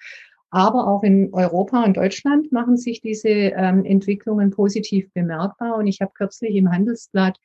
Aber 0.53 0.87
auch 0.87 1.03
in 1.03 1.33
Europa 1.33 1.81
und 1.83 1.95
Deutschland 1.95 2.51
machen 2.51 2.75
sich 2.75 2.99
diese 2.99 3.29
ähm, 3.29 3.85
Entwicklungen 3.85 4.51
positiv 4.51 5.09
bemerkbar. 5.13 5.77
Und 5.77 5.87
ich 5.87 6.01
habe 6.01 6.11
kürzlich 6.13 6.55
im 6.55 6.69
Handelsblatt 6.69 7.37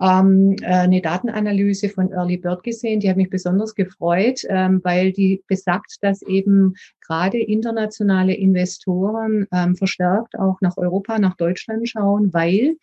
ähm, 0.00 0.56
äh, 0.62 0.66
eine 0.66 1.00
Datenanalyse 1.00 1.88
von 1.88 2.10
Early 2.12 2.36
Bird 2.36 2.62
gesehen, 2.62 3.00
die 3.00 3.10
hat 3.10 3.16
mich 3.16 3.30
besonders 3.30 3.74
gefreut, 3.74 4.42
ähm, 4.48 4.80
weil 4.82 5.12
die 5.12 5.42
besagt, 5.46 5.98
dass 6.02 6.22
eben 6.22 6.74
gerade 7.06 7.38
internationale 7.38 8.34
Investoren 8.34 9.46
ähm, 9.52 9.76
verstärkt 9.76 10.38
auch 10.38 10.60
nach 10.60 10.76
Europa, 10.76 11.18
nach 11.18 11.36
Deutschland 11.36 11.88
schauen, 11.88 12.32
weil 12.32 12.76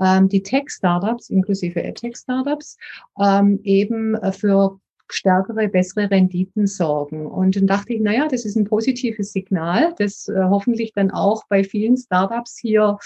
ähm, 0.00 0.28
die 0.28 0.42
Tech-Startups, 0.42 1.30
inklusive 1.30 1.82
EdTech-Startups, 1.82 2.76
ähm, 3.20 3.60
eben 3.64 4.16
für 4.32 4.78
stärkere, 5.12 5.68
bessere 5.68 6.10
Renditen 6.10 6.66
sorgen. 6.66 7.26
Und 7.26 7.56
dann 7.56 7.66
dachte 7.66 7.92
ich, 7.92 8.00
naja, 8.00 8.28
das 8.28 8.44
ist 8.44 8.56
ein 8.56 8.64
positives 8.64 9.32
Signal, 9.32 9.94
das 9.98 10.28
äh, 10.28 10.34
hoffentlich 10.44 10.92
dann 10.92 11.10
auch 11.10 11.44
bei 11.48 11.64
vielen 11.64 11.96
Startups 11.96 12.58
hier 12.58 12.98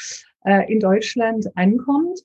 äh, 0.44 0.70
in 0.70 0.80
Deutschland 0.80 1.46
ankommt. 1.56 2.20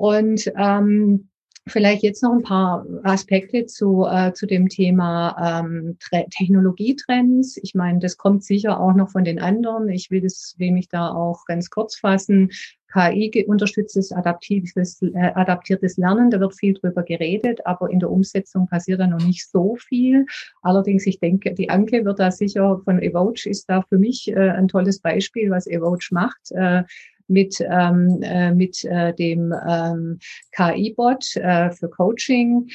Und 0.00 0.50
ähm, 0.56 1.28
Vielleicht 1.68 2.02
jetzt 2.02 2.22
noch 2.22 2.32
ein 2.32 2.42
paar 2.42 2.86
Aspekte 3.04 3.66
zu, 3.66 4.06
äh, 4.10 4.32
zu 4.32 4.46
dem 4.46 4.68
Thema 4.68 5.62
ähm, 5.62 5.98
Technologietrends. 6.30 7.58
Ich 7.62 7.74
meine, 7.74 7.98
das 8.00 8.16
kommt 8.16 8.42
sicher 8.42 8.80
auch 8.80 8.94
noch 8.94 9.10
von 9.10 9.24
den 9.24 9.38
anderen. 9.38 9.88
Ich 9.90 10.10
will 10.10 10.22
das, 10.22 10.54
will 10.56 10.72
mich 10.72 10.88
da 10.88 11.12
auch 11.12 11.44
ganz 11.44 11.68
kurz 11.68 11.96
fassen. 11.96 12.50
KI 12.92 13.44
unterstütztes 13.46 14.10
adaptives, 14.10 15.00
äh, 15.02 15.32
adaptiertes 15.34 15.96
Lernen, 15.96 16.30
da 16.30 16.40
wird 16.40 16.56
viel 16.56 16.74
drüber 16.74 17.04
geredet, 17.04 17.64
aber 17.64 17.88
in 17.90 18.00
der 18.00 18.10
Umsetzung 18.10 18.66
passiert 18.66 18.98
da 18.98 19.06
noch 19.06 19.24
nicht 19.24 19.48
so 19.48 19.76
viel. 19.76 20.26
Allerdings, 20.62 21.06
ich 21.06 21.20
denke, 21.20 21.54
die 21.54 21.70
Anke 21.70 22.04
wird 22.04 22.18
da 22.18 22.32
sicher 22.32 22.80
von 22.84 23.00
Evoge 23.00 23.48
ist 23.48 23.66
da 23.68 23.82
für 23.82 23.98
mich 23.98 24.28
äh, 24.28 24.50
ein 24.50 24.66
tolles 24.66 24.98
Beispiel, 24.98 25.50
was 25.50 25.68
Evoge 25.68 26.06
macht. 26.10 26.50
Äh, 26.50 26.82
mit, 27.30 27.60
ähm, 27.60 28.20
äh, 28.22 28.52
mit 28.52 28.84
äh, 28.84 29.14
dem 29.14 29.54
ähm, 29.68 30.18
KI-Bot 30.52 31.36
äh, 31.36 31.70
für 31.70 31.88
Coaching, 31.88 32.68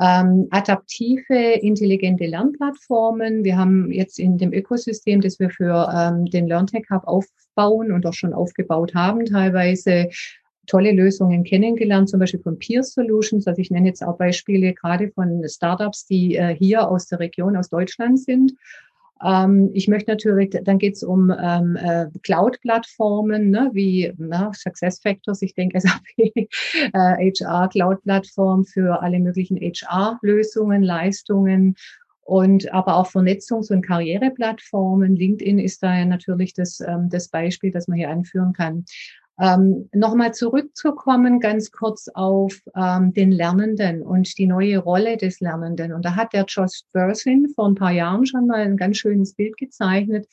ähm, 0.00 0.48
adaptive, 0.50 1.58
intelligente 1.62 2.26
Lernplattformen. 2.26 3.44
Wir 3.44 3.56
haben 3.56 3.90
jetzt 3.90 4.18
in 4.18 4.36
dem 4.38 4.52
Ökosystem, 4.52 5.20
das 5.20 5.38
wir 5.38 5.50
für 5.50 5.88
ähm, 5.94 6.26
den 6.26 6.46
LearnTech 6.46 6.84
Hub 6.90 7.04
aufbauen 7.06 7.92
und 7.92 8.04
auch 8.06 8.14
schon 8.14 8.34
aufgebaut 8.34 8.94
haben, 8.94 9.24
teilweise 9.24 10.08
tolle 10.66 10.92
Lösungen 10.92 11.42
kennengelernt, 11.42 12.08
zum 12.08 12.20
Beispiel 12.20 12.40
von 12.40 12.58
Peer 12.58 12.82
Solutions. 12.82 13.46
Also 13.46 13.60
ich 13.60 13.70
nenne 13.70 13.88
jetzt 13.88 14.04
auch 14.04 14.18
Beispiele 14.18 14.72
gerade 14.72 15.10
von 15.10 15.42
Startups, 15.48 16.06
die 16.06 16.36
äh, 16.36 16.54
hier 16.54 16.88
aus 16.88 17.06
der 17.06 17.18
Region, 17.18 17.56
aus 17.56 17.70
Deutschland 17.70 18.20
sind 18.20 18.52
ähm, 19.24 19.70
ich 19.74 19.88
möchte 19.88 20.10
natürlich, 20.10 20.56
dann 20.64 20.78
geht 20.78 20.94
es 20.94 21.02
um 21.02 21.30
ähm, 21.30 21.76
äh, 21.76 22.06
Cloud-Plattformen, 22.22 23.50
ne, 23.50 23.70
wie 23.72 24.12
na, 24.16 24.52
SuccessFactors, 24.54 25.42
ich 25.42 25.54
denke 25.54 25.80
SAP, 25.80 26.02
äh, 26.16 26.52
HR, 26.92 27.68
Cloud-Plattform 27.68 28.64
für 28.64 29.02
alle 29.02 29.20
möglichen 29.20 29.58
HR-Lösungen, 29.58 30.82
Leistungen 30.82 31.76
und 32.22 32.72
aber 32.72 32.96
auch 32.96 33.08
Vernetzungs- 33.08 33.72
und 33.72 33.82
Karriereplattformen. 33.82 35.16
LinkedIn 35.16 35.58
ist 35.58 35.82
da 35.82 35.98
ja 35.98 36.04
natürlich 36.04 36.54
das, 36.54 36.80
ähm, 36.80 37.08
das 37.10 37.28
Beispiel, 37.28 37.72
das 37.72 37.88
man 37.88 37.98
hier 37.98 38.10
anführen 38.10 38.52
kann. 38.52 38.84
Ähm, 39.40 39.88
Nochmal 39.94 40.34
zurückzukommen, 40.34 41.40
ganz 41.40 41.70
kurz 41.70 42.08
auf 42.12 42.60
ähm, 42.76 43.14
den 43.14 43.32
Lernenden 43.32 44.02
und 44.02 44.36
die 44.36 44.46
neue 44.46 44.78
Rolle 44.78 45.16
des 45.16 45.40
Lernenden. 45.40 45.92
Und 45.92 46.04
da 46.04 46.14
hat 46.14 46.34
der 46.34 46.44
Josh 46.46 46.82
Bursin 46.92 47.48
vor 47.54 47.68
ein 47.68 47.74
paar 47.74 47.92
Jahren 47.92 48.26
schon 48.26 48.46
mal 48.46 48.60
ein 48.60 48.76
ganz 48.76 48.98
schönes 48.98 49.34
Bild 49.34 49.56
gezeichnet 49.56 50.28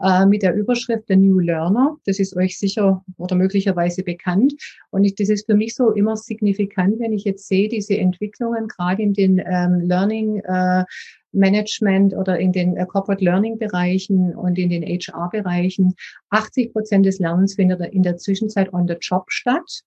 äh, 0.00 0.26
mit 0.26 0.42
der 0.42 0.54
Überschrift 0.54 1.04
The 1.08 1.16
New 1.16 1.38
Learner. 1.38 1.96
Das 2.04 2.18
ist 2.18 2.36
euch 2.36 2.58
sicher 2.58 3.04
oder 3.16 3.36
möglicherweise 3.36 4.02
bekannt. 4.02 4.54
Und 4.90 5.04
ich, 5.04 5.14
das 5.14 5.28
ist 5.28 5.46
für 5.46 5.54
mich 5.54 5.74
so 5.74 5.92
immer 5.92 6.16
signifikant, 6.16 7.00
wenn 7.00 7.12
ich 7.12 7.24
jetzt 7.24 7.48
sehe, 7.48 7.68
diese 7.68 7.96
Entwicklungen 7.96 8.68
gerade 8.68 9.02
in 9.02 9.12
den 9.12 9.38
ähm, 9.38 9.80
Learning 9.80 10.40
äh, 10.40 10.84
Management 11.32 12.14
oder 12.14 12.38
in 12.38 12.52
den 12.52 12.76
äh, 12.76 12.86
Corporate 12.86 13.24
Learning 13.24 13.58
Bereichen 13.58 14.34
und 14.34 14.58
in 14.58 14.70
den 14.70 14.82
HR 14.82 15.30
Bereichen. 15.30 15.94
80 16.30 16.72
Prozent 16.72 17.06
des 17.06 17.18
Lernens 17.18 17.54
findet 17.54 17.80
in 17.92 18.02
der 18.02 18.16
Zwischenzeit 18.16 18.72
on 18.72 18.86
the 18.88 18.96
job 19.00 19.24
statt 19.28 19.82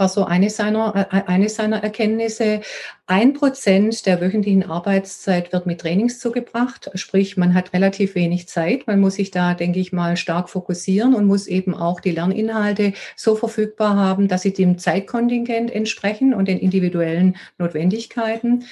war 0.00 0.08
so 0.08 0.24
eine 0.24 0.50
seiner, 0.50 1.08
äh, 1.12 1.22
eine 1.26 1.48
seiner 1.48 1.82
Erkenntnisse. 1.84 2.62
Ein 3.06 3.34
Prozent 3.34 4.06
der 4.06 4.20
wöchentlichen 4.20 4.68
Arbeitszeit 4.68 5.52
wird 5.52 5.66
mit 5.66 5.80
Trainings 5.82 6.18
zugebracht. 6.18 6.90
Sprich, 6.94 7.36
man 7.36 7.54
hat 7.54 7.72
relativ 7.72 8.14
wenig 8.14 8.48
Zeit. 8.48 8.86
Man 8.86 9.00
muss 9.00 9.14
sich 9.14 9.30
da, 9.30 9.54
denke 9.54 9.78
ich 9.78 9.92
mal, 9.92 10.16
stark 10.16 10.48
fokussieren 10.48 11.14
und 11.14 11.26
muss 11.26 11.46
eben 11.46 11.74
auch 11.74 12.00
die 12.00 12.12
Lerninhalte 12.12 12.94
so 13.14 13.36
verfügbar 13.36 13.96
haben, 13.96 14.26
dass 14.26 14.42
sie 14.42 14.52
dem 14.52 14.78
Zeitkontingent 14.78 15.70
entsprechen 15.70 16.34
und 16.34 16.48
den 16.48 16.58
individuellen 16.58 17.36
Notwendigkeiten. 17.58 18.64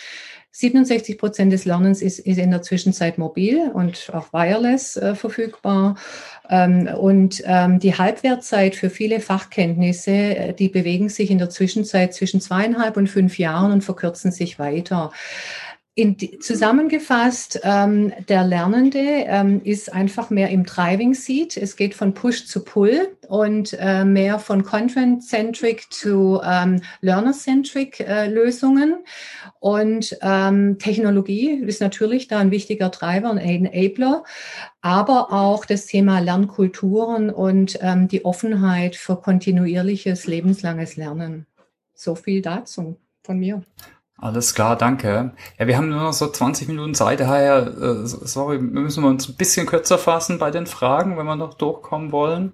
67 0.58 1.18
Prozent 1.18 1.52
des 1.52 1.66
Lernens 1.66 2.02
ist, 2.02 2.18
ist 2.18 2.36
in 2.36 2.50
der 2.50 2.62
Zwischenzeit 2.62 3.16
mobil 3.16 3.70
und 3.72 4.10
auch 4.12 4.32
wireless 4.32 4.96
äh, 4.96 5.14
verfügbar. 5.14 5.94
Ähm, 6.50 6.88
und 6.98 7.44
ähm, 7.46 7.78
die 7.78 7.96
Halbwertzeit 7.96 8.74
für 8.74 8.90
viele 8.90 9.20
Fachkenntnisse, 9.20 10.10
äh, 10.10 10.52
die 10.54 10.68
bewegen 10.68 11.10
sich 11.10 11.30
in 11.30 11.38
der 11.38 11.48
Zwischenzeit 11.48 12.12
zwischen 12.12 12.40
zweieinhalb 12.40 12.96
und 12.96 13.06
fünf 13.06 13.38
Jahren 13.38 13.70
und 13.70 13.84
verkürzen 13.84 14.32
sich 14.32 14.58
weiter. 14.58 15.12
In, 15.98 16.16
zusammengefasst, 16.40 17.58
ähm, 17.64 18.12
der 18.28 18.44
Lernende 18.44 19.00
ähm, 19.00 19.60
ist 19.64 19.92
einfach 19.92 20.30
mehr 20.30 20.48
im 20.50 20.62
Driving 20.62 21.12
Seat. 21.12 21.56
Es 21.56 21.74
geht 21.74 21.92
von 21.92 22.14
Push 22.14 22.46
zu 22.46 22.62
Pull 22.62 23.16
und 23.26 23.76
äh, 23.80 24.04
mehr 24.04 24.38
von 24.38 24.62
Content-centric 24.62 25.92
zu 25.92 26.40
ähm, 26.44 26.82
Learner-centric 27.00 27.98
äh, 27.98 28.28
Lösungen. 28.28 28.98
Und 29.58 30.16
ähm, 30.22 30.78
Technologie 30.78 31.50
ist 31.50 31.80
natürlich 31.80 32.28
da 32.28 32.38
ein 32.38 32.52
wichtiger 32.52 32.92
Treiber, 32.92 33.30
ein 33.30 33.66
Enabler, 33.66 34.22
aber 34.80 35.32
auch 35.32 35.64
das 35.64 35.86
Thema 35.86 36.20
Lernkulturen 36.20 37.28
und 37.28 37.76
ähm, 37.82 38.06
die 38.06 38.24
Offenheit 38.24 38.94
für 38.94 39.16
kontinuierliches 39.16 40.28
lebenslanges 40.28 40.94
Lernen. 40.94 41.46
So 41.92 42.14
viel 42.14 42.40
dazu 42.40 42.98
von 43.24 43.40
mir. 43.40 43.64
Alles 44.20 44.52
klar, 44.52 44.76
danke. 44.76 45.32
Ja, 45.58 45.66
wir 45.68 45.76
haben 45.76 45.90
nur 45.90 46.02
noch 46.02 46.12
so 46.12 46.26
20 46.28 46.66
Minuten 46.66 46.94
Zeit, 46.94 47.20
daher, 47.20 47.68
äh, 47.68 48.04
sorry, 48.04 48.58
müssen 48.58 49.04
wir 49.04 49.08
uns 49.10 49.28
ein 49.28 49.36
bisschen 49.36 49.64
kürzer 49.64 49.96
fassen 49.96 50.38
bei 50.38 50.50
den 50.50 50.66
Fragen, 50.66 51.16
wenn 51.16 51.26
wir 51.26 51.36
noch 51.36 51.54
durchkommen 51.54 52.10
wollen. 52.10 52.52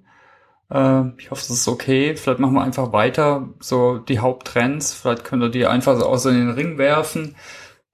Äh, 0.70 1.04
ich 1.16 1.30
hoffe, 1.30 1.42
das 1.48 1.50
ist 1.50 1.68
okay. 1.68 2.16
Vielleicht 2.16 2.38
machen 2.38 2.54
wir 2.54 2.62
einfach 2.62 2.92
weiter, 2.92 3.48
so 3.60 3.96
die 3.96 4.18
Haupttrends. 4.18 4.92
Vielleicht 4.92 5.24
könnt 5.24 5.42
ihr 5.42 5.48
die 5.48 5.66
einfach 5.66 5.98
so 5.98 6.04
aus 6.04 6.26
in 6.26 6.34
den 6.34 6.50
Ring 6.50 6.76
werfen. 6.76 7.34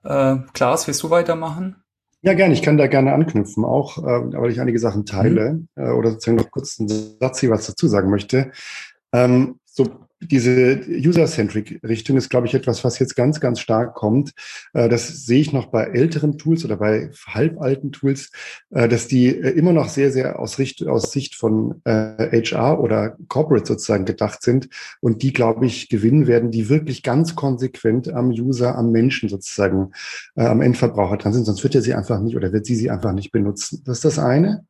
Äh, 0.03 0.39
Klaas, 0.53 0.89
willst 0.89 1.05
du 1.05 1.11
weitermachen? 1.11 1.77
Ja, 2.23 2.35
gerne. 2.35 2.55
Ich 2.55 2.63
kann 2.63 2.77
da 2.77 2.89
gerne 2.89 3.13
anknüpfen, 3.13 3.65
auch 3.65 3.99
äh, 3.99 4.03
weil 4.03 4.51
ich 4.51 4.61
einige 4.61 4.81
Sachen 4.81 5.07
teile 5.07 5.53
mhm. 5.53 5.69
äh, 5.77 5.91
oder 5.91 6.11
sozusagen 6.11 6.39
noch 6.39 6.51
kurz 6.51 6.81
einen 6.81 6.89
Satz 6.89 7.39
hier 7.39 7.51
was 7.51 7.67
dazu 7.67 7.87
sagen 7.87 8.11
möchte. 8.11 8.51
Ähm, 9.13 9.61
so 9.65 9.87
diese 10.21 10.81
User-Centric-Richtung 10.87 12.17
ist, 12.17 12.29
glaube 12.29 12.47
ich, 12.47 12.55
etwas, 12.55 12.85
was 12.85 12.99
jetzt 12.99 13.17
ganz, 13.17 13.41
ganz 13.41 13.59
stark 13.61 13.95
kommt. 13.95 14.33
Äh, 14.75 14.89
das 14.89 15.25
sehe 15.25 15.41
ich 15.41 15.53
noch 15.53 15.67
bei 15.67 15.85
älteren 15.85 16.37
Tools 16.37 16.65
oder 16.65 16.77
bei 16.77 17.11
halbalten 17.27 17.91
Tools, 17.91 18.31
äh, 18.71 18.87
dass 18.89 19.09
die 19.09 19.29
äh, 19.29 19.51
immer 19.51 19.73
noch 19.73 19.89
sehr, 19.89 20.13
sehr 20.13 20.39
aus, 20.39 20.59
Richt 20.59 20.87
aus 20.87 21.13
Sicht 21.13 21.35
von 21.35 21.81
HR 21.85 22.81
oder 22.81 23.17
Corporate 23.29 23.67
sozusagen 23.67 24.05
gedacht 24.05 24.43
sind 24.43 24.69
und 25.01 25.23
die, 25.23 25.33
glaube 25.33 25.67
ich, 25.67 25.89
gewinnen 25.89 26.27
werden, 26.27 26.51
die 26.51 26.69
wirklich 26.69 27.03
ganz 27.03 27.35
konsequent 27.35 28.13
am 28.13 28.31
User, 28.31 28.77
am 28.77 28.91
Menschen 28.91 29.29
sozusagen, 29.29 29.93
am 30.35 30.61
Endverbraucher 30.61 31.17
dran 31.17 31.33
sind. 31.33 31.45
Sonst 31.45 31.63
wird 31.63 31.75
er 31.75 31.83
sie 31.83 31.95
einfach 31.95 32.21
nicht 32.21 32.37
oder 32.37 32.53
wird 32.53 32.67
sie 32.67 32.75
sie 32.75 32.91
einfach 32.91 33.13
nicht 33.13 33.33
benutzen. 33.33 33.83
Das 33.85 33.99
ist 33.99 34.05
das 34.05 34.19
eine. 34.19 34.65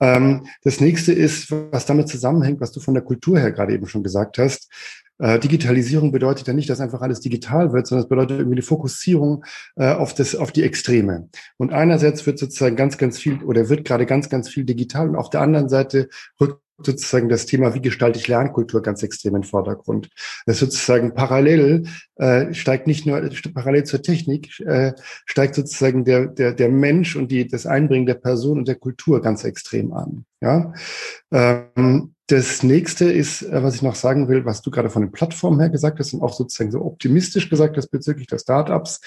Ähm, 0.00 0.46
das 0.62 0.80
nächste 0.80 1.12
ist, 1.12 1.50
was 1.50 1.86
damit 1.86 2.08
zusammenhängt, 2.08 2.60
was 2.60 2.72
du 2.72 2.80
von 2.80 2.94
der 2.94 3.02
Kultur 3.02 3.38
her 3.38 3.52
gerade 3.52 3.74
eben 3.74 3.86
schon 3.86 4.02
gesagt 4.02 4.38
hast. 4.38 4.70
Äh, 5.18 5.38
Digitalisierung 5.38 6.12
bedeutet 6.12 6.46
ja 6.46 6.54
nicht, 6.54 6.70
dass 6.70 6.80
einfach 6.80 7.02
alles 7.02 7.20
digital 7.20 7.72
wird, 7.72 7.86
sondern 7.86 8.04
es 8.04 8.08
bedeutet 8.08 8.38
irgendwie 8.38 8.56
die 8.56 8.62
Fokussierung 8.62 9.44
äh, 9.76 9.92
auf 9.92 10.14
das, 10.14 10.34
auf 10.34 10.50
die 10.50 10.62
Extreme. 10.62 11.28
Und 11.58 11.72
einerseits 11.72 12.24
wird 12.26 12.38
sozusagen 12.38 12.76
ganz, 12.76 12.96
ganz 12.96 13.18
viel 13.18 13.42
oder 13.44 13.68
wird 13.68 13.84
gerade 13.84 14.06
ganz, 14.06 14.30
ganz 14.30 14.48
viel 14.48 14.64
digital 14.64 15.10
und 15.10 15.16
auf 15.16 15.28
der 15.28 15.42
anderen 15.42 15.68
Seite 15.68 16.08
rückt 16.40 16.62
sozusagen 16.84 17.28
das 17.28 17.46
Thema, 17.46 17.74
wie 17.74 17.80
gestalte 17.80 18.18
ich 18.18 18.28
Lernkultur 18.28 18.82
ganz 18.82 19.02
extrem 19.02 19.36
in 19.36 19.44
Vordergrund. 19.44 20.08
Das 20.46 20.58
sozusagen 20.58 21.14
parallel 21.14 21.84
äh, 22.16 22.52
steigt 22.54 22.86
nicht 22.86 23.06
nur 23.06 23.28
parallel 23.54 23.84
zur 23.84 24.02
Technik, 24.02 24.60
äh, 24.60 24.92
steigt 25.26 25.54
sozusagen 25.54 26.04
der, 26.04 26.26
der, 26.26 26.52
der 26.52 26.68
Mensch 26.68 27.16
und 27.16 27.30
die, 27.30 27.46
das 27.46 27.66
Einbringen 27.66 28.06
der 28.06 28.14
Person 28.14 28.58
und 28.58 28.68
der 28.68 28.76
Kultur 28.76 29.20
ganz 29.20 29.44
extrem 29.44 29.92
an. 29.92 30.24
Ja. 30.40 30.72
Ähm, 31.32 32.14
das 32.30 32.62
nächste 32.62 33.06
ist, 33.06 33.42
äh, 33.42 33.62
was 33.62 33.74
ich 33.74 33.82
noch 33.82 33.96
sagen 33.96 34.28
will, 34.28 34.44
was 34.44 34.62
du 34.62 34.70
gerade 34.70 34.88
von 34.88 35.02
den 35.02 35.10
Plattformen 35.10 35.58
her 35.58 35.68
gesagt 35.68 35.98
hast 35.98 36.12
und 36.14 36.22
auch 36.22 36.32
sozusagen 36.32 36.70
so 36.70 36.80
optimistisch 36.82 37.50
gesagt 37.50 37.76
hast 37.76 37.88
bezüglich 37.88 38.28
der 38.28 38.38
Startups. 38.38 39.00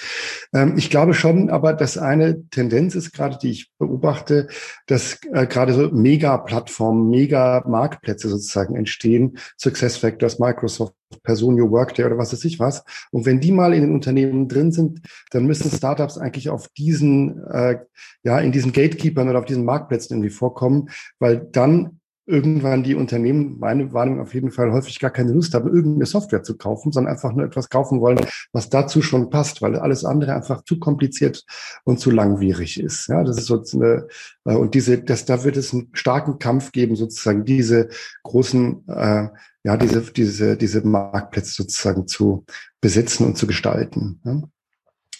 Ähm, 0.53 0.73
ich 0.77 0.89
glaube 0.89 1.13
schon, 1.13 1.49
aber 1.49 1.73
dass 1.73 1.97
eine 1.97 2.47
Tendenz 2.49 2.95
ist 2.95 3.13
gerade, 3.13 3.37
die 3.37 3.51
ich 3.51 3.71
beobachte, 3.77 4.47
dass 4.87 5.19
äh, 5.31 5.47
gerade 5.47 5.73
so 5.73 5.89
Mega-Plattformen, 5.89 7.09
Mega-Marktplätze 7.09 8.27
sozusagen 8.27 8.75
entstehen, 8.75 9.37
Success 9.57 9.95
Factors, 9.97 10.39
Microsoft, 10.39 10.93
Personio, 11.23 11.71
Workday 11.71 12.05
oder 12.05 12.17
was 12.17 12.33
weiß 12.33 12.43
ich 12.43 12.59
was. 12.59 12.83
Und 13.11 13.25
wenn 13.25 13.39
die 13.39 13.51
mal 13.51 13.73
in 13.73 13.81
den 13.81 13.93
Unternehmen 13.93 14.49
drin 14.49 14.71
sind, 14.71 15.01
dann 15.31 15.45
müssen 15.45 15.71
Startups 15.71 16.17
eigentlich 16.17 16.49
auf 16.49 16.67
diesen, 16.69 17.41
äh, 17.51 17.79
ja, 18.23 18.39
in 18.39 18.51
diesen 18.51 18.73
Gatekeepern 18.73 19.29
oder 19.29 19.39
auf 19.39 19.45
diesen 19.45 19.63
Marktplätzen 19.63 20.17
irgendwie 20.17 20.35
vorkommen, 20.35 20.89
weil 21.19 21.47
dann 21.51 21.99
irgendwann 22.25 22.83
die 22.83 22.95
Unternehmen, 22.95 23.57
meine 23.59 23.91
Warnung 23.91 24.21
auf 24.21 24.33
jeden 24.33 24.51
Fall 24.51 24.71
häufig 24.71 24.99
gar 24.99 25.11
keine 25.11 25.33
Lust 25.33 25.53
haben, 25.53 25.67
irgendeine 25.67 26.05
Software 26.05 26.43
zu 26.43 26.57
kaufen, 26.57 26.91
sondern 26.91 27.13
einfach 27.13 27.33
nur 27.33 27.45
etwas 27.45 27.69
kaufen 27.69 27.99
wollen, 27.99 28.19
was 28.53 28.69
dazu 28.69 29.01
schon 29.01 29.29
passt, 29.29 29.61
weil 29.61 29.75
alles 29.75 30.05
andere 30.05 30.33
einfach 30.33 30.63
zu 30.63 30.79
kompliziert 30.79 31.43
und 31.83 31.99
zu 31.99 32.11
langwierig 32.11 32.79
ist. 32.79 33.07
Ja, 33.07 33.23
das 33.23 33.37
ist 33.37 33.47
so 33.47 33.61
eine, 33.73 34.07
äh, 34.45 34.55
und 34.55 34.73
diese, 34.73 35.03
das, 35.03 35.25
da 35.25 35.43
wird 35.43 35.57
es 35.57 35.73
einen 35.73 35.89
starken 35.93 36.39
Kampf 36.39 36.71
geben, 36.71 36.95
sozusagen 36.95 37.43
diese 37.43 37.89
großen, 38.23 38.87
äh, 38.87 39.27
ja, 39.65 39.77
diese, 39.77 40.01
diese, 40.01 40.55
diese 40.55 40.85
Marktplätze 40.85 41.51
sozusagen 41.53 42.07
zu 42.07 42.45
besetzen 42.79 43.25
und 43.25 43.37
zu 43.37 43.47
gestalten. 43.47 44.21
Ja? 44.23 44.41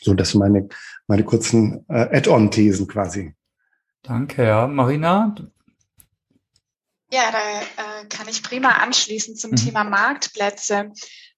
So, 0.02 0.14
das 0.14 0.32
sind 0.32 0.40
meine, 0.40 0.68
meine 1.08 1.24
kurzen 1.24 1.86
äh, 1.90 2.18
Add-on-Thesen 2.18 2.88
quasi. 2.88 3.34
Danke, 4.02 4.44
ja. 4.44 4.68
Marina, 4.68 5.34
ja, 7.14 7.32
da 7.32 7.62
äh, 7.62 8.08
kann 8.08 8.28
ich 8.28 8.42
prima 8.42 8.70
anschließen 8.70 9.36
zum 9.36 9.52
mhm. 9.52 9.58
Thema 9.58 9.84
Marktplätze, 9.84 10.92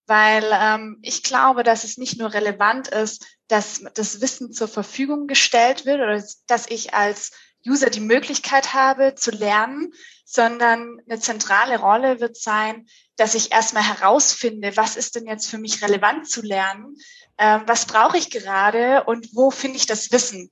weil 0.08 0.50
ähm, 0.54 1.00
ich 1.02 1.22
glaube, 1.22 1.64
dass 1.64 1.84
es 1.84 1.98
nicht 1.98 2.18
nur 2.18 2.34
relevant 2.34 2.88
ist, 2.88 3.26
dass 3.50 3.84
das 3.94 4.22
Wissen 4.22 4.54
zur 4.54 4.70
Verfügung 4.70 5.28
gestellt 5.28 5.86
wird 5.86 6.00
oder 6.00 6.24
dass 6.48 6.68
ich 6.70 6.94
als 6.94 7.32
User 7.68 7.90
die 7.90 8.00
Möglichkeit 8.00 8.74
habe 8.74 9.16
zu 9.16 9.32
lernen, 9.32 9.92
sondern 10.24 10.98
eine 11.10 11.20
zentrale 11.20 11.80
Rolle 11.80 12.22
wird 12.22 12.38
sein, 12.38 12.88
dass 13.18 13.36
ich 13.36 13.52
erstmal 13.52 13.84
herausfinde, 13.84 14.78
was 14.78 14.96
ist 14.96 15.16
denn 15.16 15.28
jetzt 15.28 15.50
für 15.50 15.58
mich 15.58 15.82
relevant 15.82 16.30
zu 16.30 16.42
lernen, 16.42 16.96
ähm, 17.38 17.64
was 17.66 17.86
brauche 17.86 18.18
ich 18.18 18.30
gerade 18.30 19.04
und 19.04 19.28
wo 19.34 19.52
finde 19.52 19.78
ich 19.78 19.88
das 19.88 20.12
Wissen. 20.12 20.52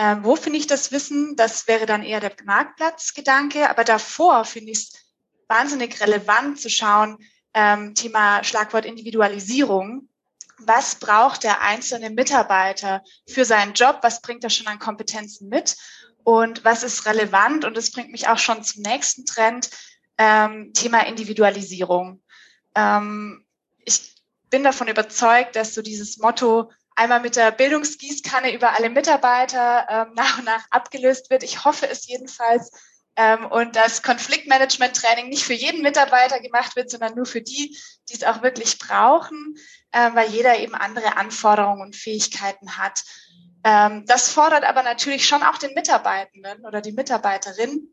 Ähm, 0.00 0.24
wo 0.24 0.34
finde 0.34 0.58
ich 0.58 0.66
das 0.66 0.92
Wissen? 0.92 1.36
Das 1.36 1.68
wäre 1.68 1.84
dann 1.84 2.02
eher 2.02 2.20
der 2.20 2.32
Marktplatzgedanke. 2.44 3.68
Aber 3.68 3.84
davor 3.84 4.46
finde 4.46 4.72
ich 4.72 4.78
es 4.78 4.92
wahnsinnig 5.46 6.00
relevant 6.00 6.58
zu 6.58 6.70
schauen, 6.70 7.18
ähm, 7.52 7.94
Thema 7.94 8.42
Schlagwort 8.42 8.86
Individualisierung. 8.86 10.08
Was 10.56 10.94
braucht 10.94 11.44
der 11.44 11.60
einzelne 11.60 12.08
Mitarbeiter 12.08 13.02
für 13.28 13.44
seinen 13.44 13.74
Job? 13.74 13.98
Was 14.00 14.22
bringt 14.22 14.42
er 14.42 14.48
schon 14.48 14.68
an 14.68 14.78
Kompetenzen 14.78 15.50
mit? 15.50 15.76
Und 16.24 16.64
was 16.64 16.82
ist 16.82 17.04
relevant? 17.04 17.66
Und 17.66 17.76
das 17.76 17.90
bringt 17.90 18.10
mich 18.10 18.26
auch 18.26 18.38
schon 18.38 18.64
zum 18.64 18.80
nächsten 18.80 19.26
Trend, 19.26 19.68
ähm, 20.16 20.72
Thema 20.72 21.06
Individualisierung. 21.06 22.22
Ähm, 22.74 23.44
ich 23.84 24.14
bin 24.48 24.64
davon 24.64 24.88
überzeugt, 24.88 25.56
dass 25.56 25.74
so 25.74 25.82
dieses 25.82 26.16
Motto, 26.16 26.70
einmal 27.00 27.20
mit 27.20 27.34
der 27.36 27.50
Bildungsgießkanne 27.50 28.52
über 28.52 28.74
alle 28.74 28.90
Mitarbeiter 28.90 29.86
ähm, 29.88 30.12
nach 30.14 30.38
und 30.38 30.44
nach 30.44 30.66
abgelöst 30.70 31.30
wird. 31.30 31.42
Ich 31.42 31.64
hoffe 31.64 31.88
es 31.88 32.06
jedenfalls. 32.06 32.70
Ähm, 33.16 33.46
und 33.46 33.74
das 33.74 34.02
Konfliktmanagement-Training 34.02 35.28
nicht 35.28 35.44
für 35.44 35.54
jeden 35.54 35.82
Mitarbeiter 35.82 36.40
gemacht 36.40 36.76
wird, 36.76 36.90
sondern 36.90 37.14
nur 37.16 37.26
für 37.26 37.40
die, 37.40 37.76
die 38.08 38.14
es 38.14 38.22
auch 38.22 38.42
wirklich 38.42 38.78
brauchen, 38.78 39.56
äh, 39.90 40.10
weil 40.14 40.30
jeder 40.30 40.58
eben 40.58 40.74
andere 40.74 41.16
Anforderungen 41.16 41.82
und 41.82 41.96
Fähigkeiten 41.96 42.76
hat. 42.76 43.02
Ähm, 43.64 44.04
das 44.06 44.30
fordert 44.30 44.64
aber 44.64 44.82
natürlich 44.82 45.26
schon 45.26 45.42
auch 45.42 45.58
den 45.58 45.74
Mitarbeitenden 45.74 46.64
oder 46.64 46.80
die 46.80 46.92
Mitarbeiterin, 46.92 47.92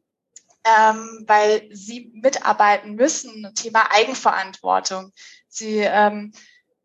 ähm, 0.65 1.23
weil 1.25 1.67
sie 1.71 2.11
mitarbeiten 2.13 2.93
müssen. 2.93 3.51
Thema 3.55 3.89
Eigenverantwortung. 3.91 5.13
Sie 5.47 5.79
ähm, 5.79 6.31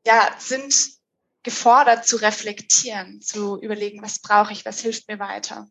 ja, 0.06 0.30
sind 0.38 1.01
gefordert 1.42 2.06
zu 2.06 2.16
reflektieren, 2.16 3.20
zu 3.20 3.60
überlegen, 3.60 4.02
was 4.02 4.20
brauche 4.20 4.52
ich, 4.52 4.64
was 4.64 4.80
hilft 4.80 5.08
mir 5.08 5.18
weiter. 5.18 5.68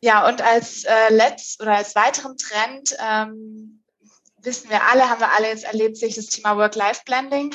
Ja, 0.00 0.26
und 0.26 0.40
als 0.40 0.84
äh, 0.84 1.12
letzt 1.12 1.60
oder 1.60 1.76
als 1.76 1.94
weiteren 1.94 2.36
Trend 2.36 2.96
ähm, 2.98 3.84
wissen 4.38 4.70
wir 4.70 4.82
alle, 4.84 5.08
haben 5.08 5.20
wir 5.20 5.32
alle 5.32 5.48
jetzt 5.48 5.64
erlebt, 5.64 5.98
sich 5.98 6.14
das 6.14 6.26
Thema 6.26 6.56
Work-Life-Blending, 6.56 7.54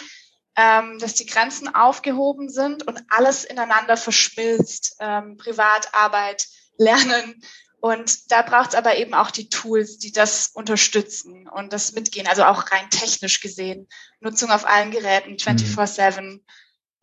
ähm, 0.55 0.99
dass 0.99 1.15
die 1.15 1.25
Grenzen 1.25 1.73
aufgehoben 1.73 2.49
sind 2.49 2.88
und 2.88 3.01
alles 3.10 3.43
ineinander 3.43 3.97
verschmilzt, 3.97 4.95
ähm, 4.99 5.38
Privat, 5.38 5.93
Arbeit, 5.93 6.47
Lernen. 6.77 7.41
Und 7.79 8.31
da 8.31 8.41
braucht 8.41 8.69
es 8.69 8.75
aber 8.75 8.97
eben 8.97 9.13
auch 9.13 9.31
die 9.31 9.49
Tools, 9.49 9.97
die 9.97 10.12
das 10.12 10.47
unterstützen 10.53 11.47
und 11.47 11.73
das 11.73 11.91
mitgehen, 11.91 12.27
also 12.27 12.43
auch 12.43 12.71
rein 12.71 12.89
technisch 12.89 13.41
gesehen. 13.41 13.88
Nutzung 14.19 14.49
auf 14.49 14.65
allen 14.65 14.91
Geräten, 14.91 15.36
24-7, 15.36 16.21
mhm. 16.21 16.45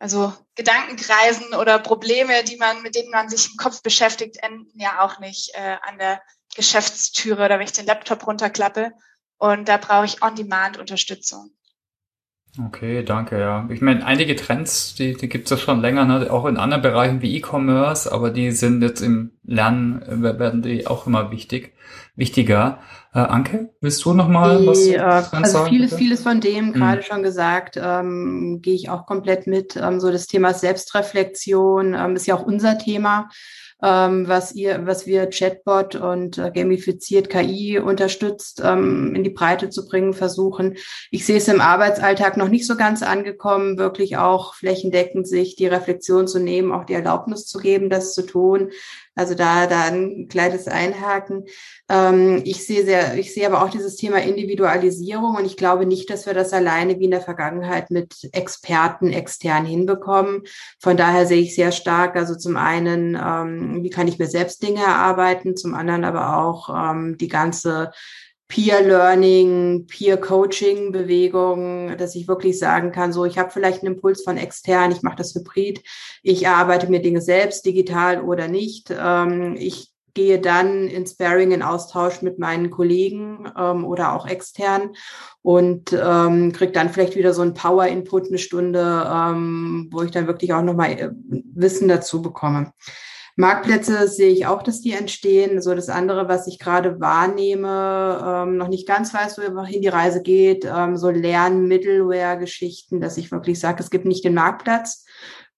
Also 0.03 0.33
Gedankenkreisen 0.55 1.53
oder 1.53 1.79
Probleme, 1.79 2.43
die 2.43 2.57
man, 2.57 2.81
mit 2.81 2.93
denen 2.93 3.09
man 3.09 3.29
sich 3.29 3.51
im 3.51 3.55
Kopf 3.55 3.81
beschäftigt, 3.81 4.35
enden 4.43 4.77
ja 4.77 4.99
auch 4.99 5.21
nicht 5.21 5.51
äh, 5.53 5.77
an 5.81 5.97
der 5.97 6.21
Geschäftstüre 6.57 7.45
oder 7.45 7.57
wenn 7.57 7.63
ich 7.67 7.71
den 7.71 7.85
Laptop 7.85 8.27
runterklappe. 8.27 8.91
Und 9.37 9.69
da 9.69 9.77
brauche 9.77 10.03
ich 10.03 10.21
On-Demand-Unterstützung. 10.21 11.51
Okay, 12.67 13.03
danke, 13.03 13.39
ja. 13.39 13.65
Ich 13.71 13.79
meine, 13.79 14.05
einige 14.05 14.35
Trends, 14.35 14.93
die, 14.95 15.13
die 15.13 15.29
gibt 15.29 15.45
es 15.45 15.51
ja 15.51 15.57
schon 15.57 15.79
länger, 15.79 16.03
ne? 16.03 16.29
auch 16.33 16.47
in 16.47 16.57
anderen 16.57 16.83
Bereichen 16.83 17.21
wie 17.21 17.37
E-Commerce, 17.37 18.11
aber 18.11 18.29
die 18.29 18.51
sind 18.51 18.81
jetzt 18.81 18.99
im 18.99 19.31
Lernen, 19.43 20.01
äh, 20.01 20.37
werden 20.37 20.61
die 20.61 20.85
auch 20.85 21.07
immer 21.07 21.31
wichtig, 21.31 21.77
wichtiger. 22.17 22.79
Äh, 23.13 23.19
Anke, 23.19 23.69
willst 23.79 24.03
du 24.05 24.13
noch 24.13 24.27
mal 24.27 24.65
was 24.65 24.87
äh, 24.87 24.97
Also 24.97 25.29
sagen, 25.31 25.69
vieles, 25.69 25.91
bitte? 25.91 26.01
vieles 26.01 26.23
von 26.23 26.41
dem 26.41 26.67
mhm. 26.67 26.73
gerade 26.73 27.03
schon 27.03 27.21
gesagt, 27.21 27.79
ähm, 27.81 28.59
gehe 28.61 28.73
ich 28.73 28.89
auch 28.89 29.05
komplett 29.05 29.45
mit. 29.45 29.75
Ähm, 29.75 29.99
so 29.99 30.11
das 30.11 30.25
Thema 30.25 30.53
Selbstreflexion 30.53 31.93
ähm, 31.93 32.15
ist 32.15 32.25
ja 32.25 32.35
auch 32.35 32.43
unser 32.43 32.77
Thema 32.79 33.29
ähm, 33.83 34.27
was 34.27 34.55
ihr, 34.55 34.87
was 34.87 35.05
wir 35.05 35.29
Chatbot 35.29 35.95
und 35.95 36.37
äh, 36.37 36.51
gamifiziert 36.51 37.29
KI 37.29 37.79
unterstützt, 37.79 38.61
ähm, 38.63 39.13
in 39.13 39.25
die 39.25 39.29
Breite 39.29 39.69
zu 39.69 39.85
bringen, 39.85 40.13
versuchen. 40.13 40.77
Ich 41.11 41.25
sehe 41.25 41.37
es 41.37 41.49
im 41.49 41.59
Arbeitsalltag 41.59 42.37
noch 42.37 42.47
nicht 42.47 42.65
so 42.65 42.77
ganz 42.77 43.03
angekommen, 43.03 43.77
wirklich 43.77 44.15
auch 44.15 44.55
flächendeckend 44.55 45.27
sich 45.27 45.57
die 45.57 45.67
Reflexion 45.67 46.27
zu 46.27 46.39
nehmen, 46.39 46.71
auch 46.71 46.85
die 46.85 46.93
Erlaubnis 46.93 47.45
zu 47.45 47.59
geben, 47.59 47.89
das 47.89 48.13
zu 48.13 48.25
tun. 48.25 48.71
Also 49.15 49.35
da, 49.35 49.67
da 49.67 49.83
ein 49.83 50.27
kleines 50.27 50.67
Einhaken. 50.67 51.45
Ähm, 51.89 52.41
ich 52.45 52.65
sehe 52.65 52.83
sehr, 52.83 53.15
ich 53.17 53.33
sehe 53.33 53.45
aber 53.45 53.63
auch 53.63 53.69
dieses 53.69 53.95
Thema 53.95 54.17
Individualisierung 54.17 55.35
und 55.35 55.45
ich 55.45 55.57
glaube 55.57 55.85
nicht, 55.85 56.09
dass 56.09 56.25
wir 56.25 56.33
das 56.33 56.51
alleine 56.51 56.99
wie 56.99 57.05
in 57.05 57.11
der 57.11 57.21
Vergangenheit 57.21 57.91
mit 57.91 58.29
Experten 58.31 59.11
extern 59.11 59.65
hinbekommen. 59.65 60.43
Von 60.81 60.97
daher 60.97 61.27
sehe 61.27 61.41
ich 61.41 61.55
sehr 61.55 61.71
stark, 61.71 62.15
also 62.15 62.35
zum 62.35 62.57
einen, 62.57 63.15
ähm, 63.15 63.83
wie 63.83 63.89
kann 63.89 64.07
ich 64.07 64.17
mir 64.17 64.27
selbst 64.27 64.63
Dinge 64.63 64.81
erarbeiten, 64.81 65.55
zum 65.55 65.75
anderen 65.75 66.05
aber 66.05 66.37
auch 66.37 66.69
ähm, 66.69 67.17
die 67.17 67.27
ganze 67.27 67.91
Peer-Learning, 68.53 69.87
Peer-Coaching-Bewegung, 69.87 71.97
dass 71.97 72.13
ich 72.13 72.27
wirklich 72.27 72.59
sagen 72.59 72.91
kann, 72.91 73.11
so 73.11 73.25
ich 73.25 73.39
habe 73.39 73.49
vielleicht 73.49 73.81
einen 73.81 73.95
Impuls 73.95 74.23
von 74.23 74.37
extern, 74.37 74.91
ich 74.91 75.01
mache 75.01 75.15
das 75.15 75.33
hybrid, 75.33 75.81
ich 76.21 76.43
erarbeite 76.43 76.87
mir 76.87 77.01
Dinge 77.01 77.21
selbst, 77.21 77.65
digital 77.65 78.21
oder 78.21 78.47
nicht. 78.47 78.93
Ähm, 78.95 79.55
ich 79.57 79.91
gehe 80.13 80.39
dann 80.39 80.87
in 80.87 81.07
Sparing, 81.07 81.51
in 81.51 81.63
Austausch 81.63 82.21
mit 82.21 82.37
meinen 82.37 82.69
Kollegen 82.69 83.51
ähm, 83.57 83.85
oder 83.85 84.13
auch 84.13 84.27
extern 84.27 84.91
und 85.41 85.91
ähm, 85.91 86.51
kriege 86.51 86.73
dann 86.73 86.91
vielleicht 86.91 87.15
wieder 87.15 87.33
so 87.33 87.41
ein 87.41 87.55
Power-Input, 87.55 88.27
eine 88.27 88.37
Stunde, 88.37 89.11
ähm, 89.11 89.89
wo 89.91 90.03
ich 90.03 90.11
dann 90.11 90.27
wirklich 90.27 90.53
auch 90.53 90.61
nochmal 90.61 90.91
äh, 90.91 91.09
Wissen 91.55 91.87
dazu 91.87 92.21
bekomme. 92.21 92.71
Marktplätze 93.35 94.07
sehe 94.07 94.31
ich 94.31 94.45
auch, 94.45 94.61
dass 94.61 94.81
die 94.81 94.91
entstehen. 94.91 95.61
So 95.61 95.73
das 95.73 95.89
andere, 95.89 96.27
was 96.27 96.45
ich 96.47 96.59
gerade 96.59 96.99
wahrnehme, 96.99 98.21
ähm, 98.23 98.57
noch 98.57 98.67
nicht 98.67 98.87
ganz 98.87 99.13
weiß, 99.13 99.39
wohin 99.39 99.81
die 99.81 99.87
Reise 99.87 100.21
geht, 100.21 100.65
ähm, 100.65 100.97
so 100.97 101.09
Lern-Middleware-Geschichten, 101.09 103.01
dass 103.01 103.17
ich 103.17 103.31
wirklich 103.31 103.59
sage, 103.59 103.81
es 103.81 103.89
gibt 103.89 104.05
nicht 104.05 104.23
den 104.23 104.35
Marktplatz, 104.35 105.05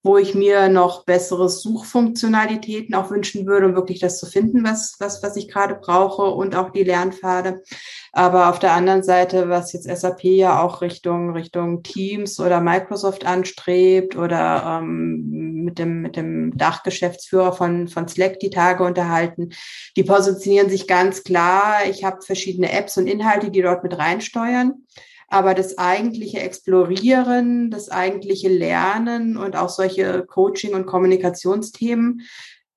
wo 0.05 0.19
ich 0.19 0.35
mir 0.35 0.69
noch 0.69 1.03
bessere 1.03 1.49
Suchfunktionalitäten 1.49 2.93
auch 2.93 3.09
wünschen 3.09 3.47
würde, 3.47 3.65
um 3.65 3.73
wirklich 3.73 3.99
das 3.99 4.19
zu 4.19 4.27
finden, 4.27 4.63
was, 4.63 4.97
was, 4.99 5.23
was 5.23 5.35
ich 5.35 5.47
gerade 5.47 5.73
brauche 5.73 6.21
und 6.21 6.55
auch 6.55 6.69
die 6.69 6.83
Lernpfade. 6.83 7.63
Aber 8.11 8.51
auf 8.51 8.59
der 8.59 8.73
anderen 8.73 9.01
Seite, 9.01 9.49
was 9.49 9.73
jetzt 9.73 9.89
SAP 9.89 10.23
ja 10.25 10.61
auch 10.61 10.81
Richtung, 10.81 11.31
Richtung 11.31 11.81
Teams 11.81 12.39
oder 12.39 12.61
Microsoft 12.61 13.25
anstrebt 13.25 14.15
oder 14.15 14.79
ähm, 14.79 15.63
mit 15.63 15.79
dem, 15.79 16.03
mit 16.03 16.17
dem 16.17 16.55
Dachgeschäftsführer 16.55 17.53
von, 17.53 17.87
von 17.87 18.07
Slack 18.07 18.39
die 18.39 18.51
Tage 18.51 18.83
unterhalten, 18.83 19.49
die 19.97 20.03
positionieren 20.03 20.69
sich 20.69 20.87
ganz 20.87 21.23
klar. 21.23 21.77
Ich 21.89 22.03
habe 22.03 22.21
verschiedene 22.21 22.71
Apps 22.71 22.95
und 22.99 23.07
Inhalte, 23.07 23.49
die 23.49 23.63
dort 23.63 23.81
mit 23.81 23.97
reinsteuern. 23.97 24.85
Aber 25.27 25.53
das 25.53 25.77
eigentliche 25.77 26.39
Explorieren, 26.39 27.71
das 27.71 27.89
eigentliche 27.89 28.49
Lernen 28.49 29.37
und 29.37 29.55
auch 29.55 29.69
solche 29.69 30.25
Coaching- 30.25 30.75
und 30.75 30.85
Kommunikationsthemen 30.85 32.21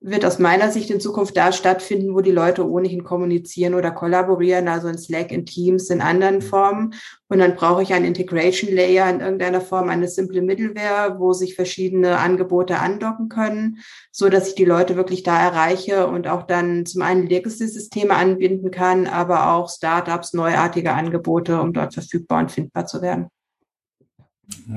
wird 0.01 0.25
aus 0.25 0.39
meiner 0.39 0.71
Sicht 0.71 0.91
in 0.91 1.01
Zukunft 1.01 1.37
da 1.37 1.51
stattfinden, 1.51 2.15
wo 2.15 2.21
die 2.21 2.31
Leute 2.31 2.69
ohnehin 2.69 3.03
kommunizieren 3.03 3.75
oder 3.75 3.91
kollaborieren, 3.91 4.69
also 4.69 4.87
in 4.89 4.97
Slack, 4.97 5.33
in 5.33 5.45
Teams, 5.45 5.91
in 5.91 6.01
anderen 6.01 6.41
Formen. 6.41 6.95
Und 7.29 7.39
dann 7.39 7.57
brauche 7.57 7.83
ich 7.83 7.93
einen 7.93 8.05
Integration 8.05 8.73
Layer 8.73 9.11
in 9.11 9.21
irgendeiner 9.21 9.61
Form, 9.61 9.89
eine 9.89 10.07
simple 10.07 10.41
Middleware, 10.41 11.19
wo 11.19 11.33
sich 11.33 11.57
verschiedene 11.57 12.19
Angebote 12.19 12.79
andocken 12.79 13.29
können, 13.29 13.79
so 14.13 14.29
dass 14.29 14.49
ich 14.49 14.55
die 14.55 14.65
Leute 14.65 14.95
wirklich 14.97 15.25
da 15.25 15.41
erreiche 15.41 16.07
und 16.07 16.29
auch 16.29 16.45
dann 16.45 16.87
zum 16.87 17.03
einen 17.03 17.27
Legacy-Systeme 17.27 18.15
anbinden 18.15 18.71
kann, 18.71 19.09
aber 19.09 19.53
auch 19.53 19.69
Startups, 19.69 20.33
neuartige 20.33 20.93
Angebote, 20.93 21.61
um 21.61 21.73
dort 21.73 21.95
verfügbar 21.95 22.41
und 22.41 22.53
findbar 22.53 22.87
zu 22.87 23.03
werden. 23.03 23.29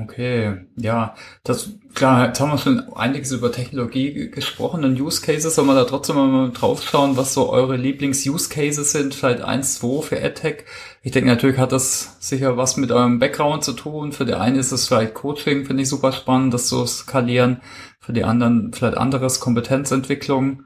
Okay, 0.02 0.66
ja, 0.76 1.14
das 1.44 1.70
klar, 1.94 2.26
jetzt 2.26 2.40
haben 2.40 2.50
wir 2.50 2.58
schon 2.58 2.92
einiges 2.94 3.32
über 3.32 3.50
Technologie 3.52 4.30
gesprochen 4.30 4.84
und 4.84 5.00
Use 5.00 5.22
Cases, 5.22 5.54
soll 5.54 5.64
man 5.64 5.76
da 5.76 5.84
trotzdem 5.84 6.16
mal 6.16 6.50
drauf 6.50 6.82
schauen, 6.82 7.16
was 7.16 7.32
so 7.32 7.48
eure 7.48 7.76
Lieblings-Use 7.76 8.50
Cases 8.50 8.92
sind, 8.92 9.14
vielleicht 9.14 9.40
eins, 9.40 9.76
zwei 9.76 10.02
für 10.02 10.22
AdTech. 10.22 10.64
Ich 11.02 11.12
denke, 11.12 11.30
natürlich 11.30 11.56
hat 11.56 11.72
das 11.72 12.16
sicher 12.20 12.58
was 12.58 12.76
mit 12.76 12.92
eurem 12.92 13.18
Background 13.18 13.64
zu 13.64 13.72
tun. 13.72 14.12
Für 14.12 14.26
die 14.26 14.34
einen 14.34 14.56
ist 14.56 14.72
es 14.72 14.88
vielleicht 14.88 15.14
Coaching, 15.14 15.64
finde 15.64 15.82
ich 15.82 15.88
super 15.88 16.12
spannend, 16.12 16.52
das 16.52 16.68
zu 16.68 16.86
skalieren. 16.86 17.62
Für 17.98 18.12
die 18.12 18.24
anderen 18.24 18.72
vielleicht 18.74 18.98
anderes, 18.98 19.40
Kompetenzentwicklung. 19.40 20.64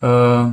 Äh, 0.00 0.50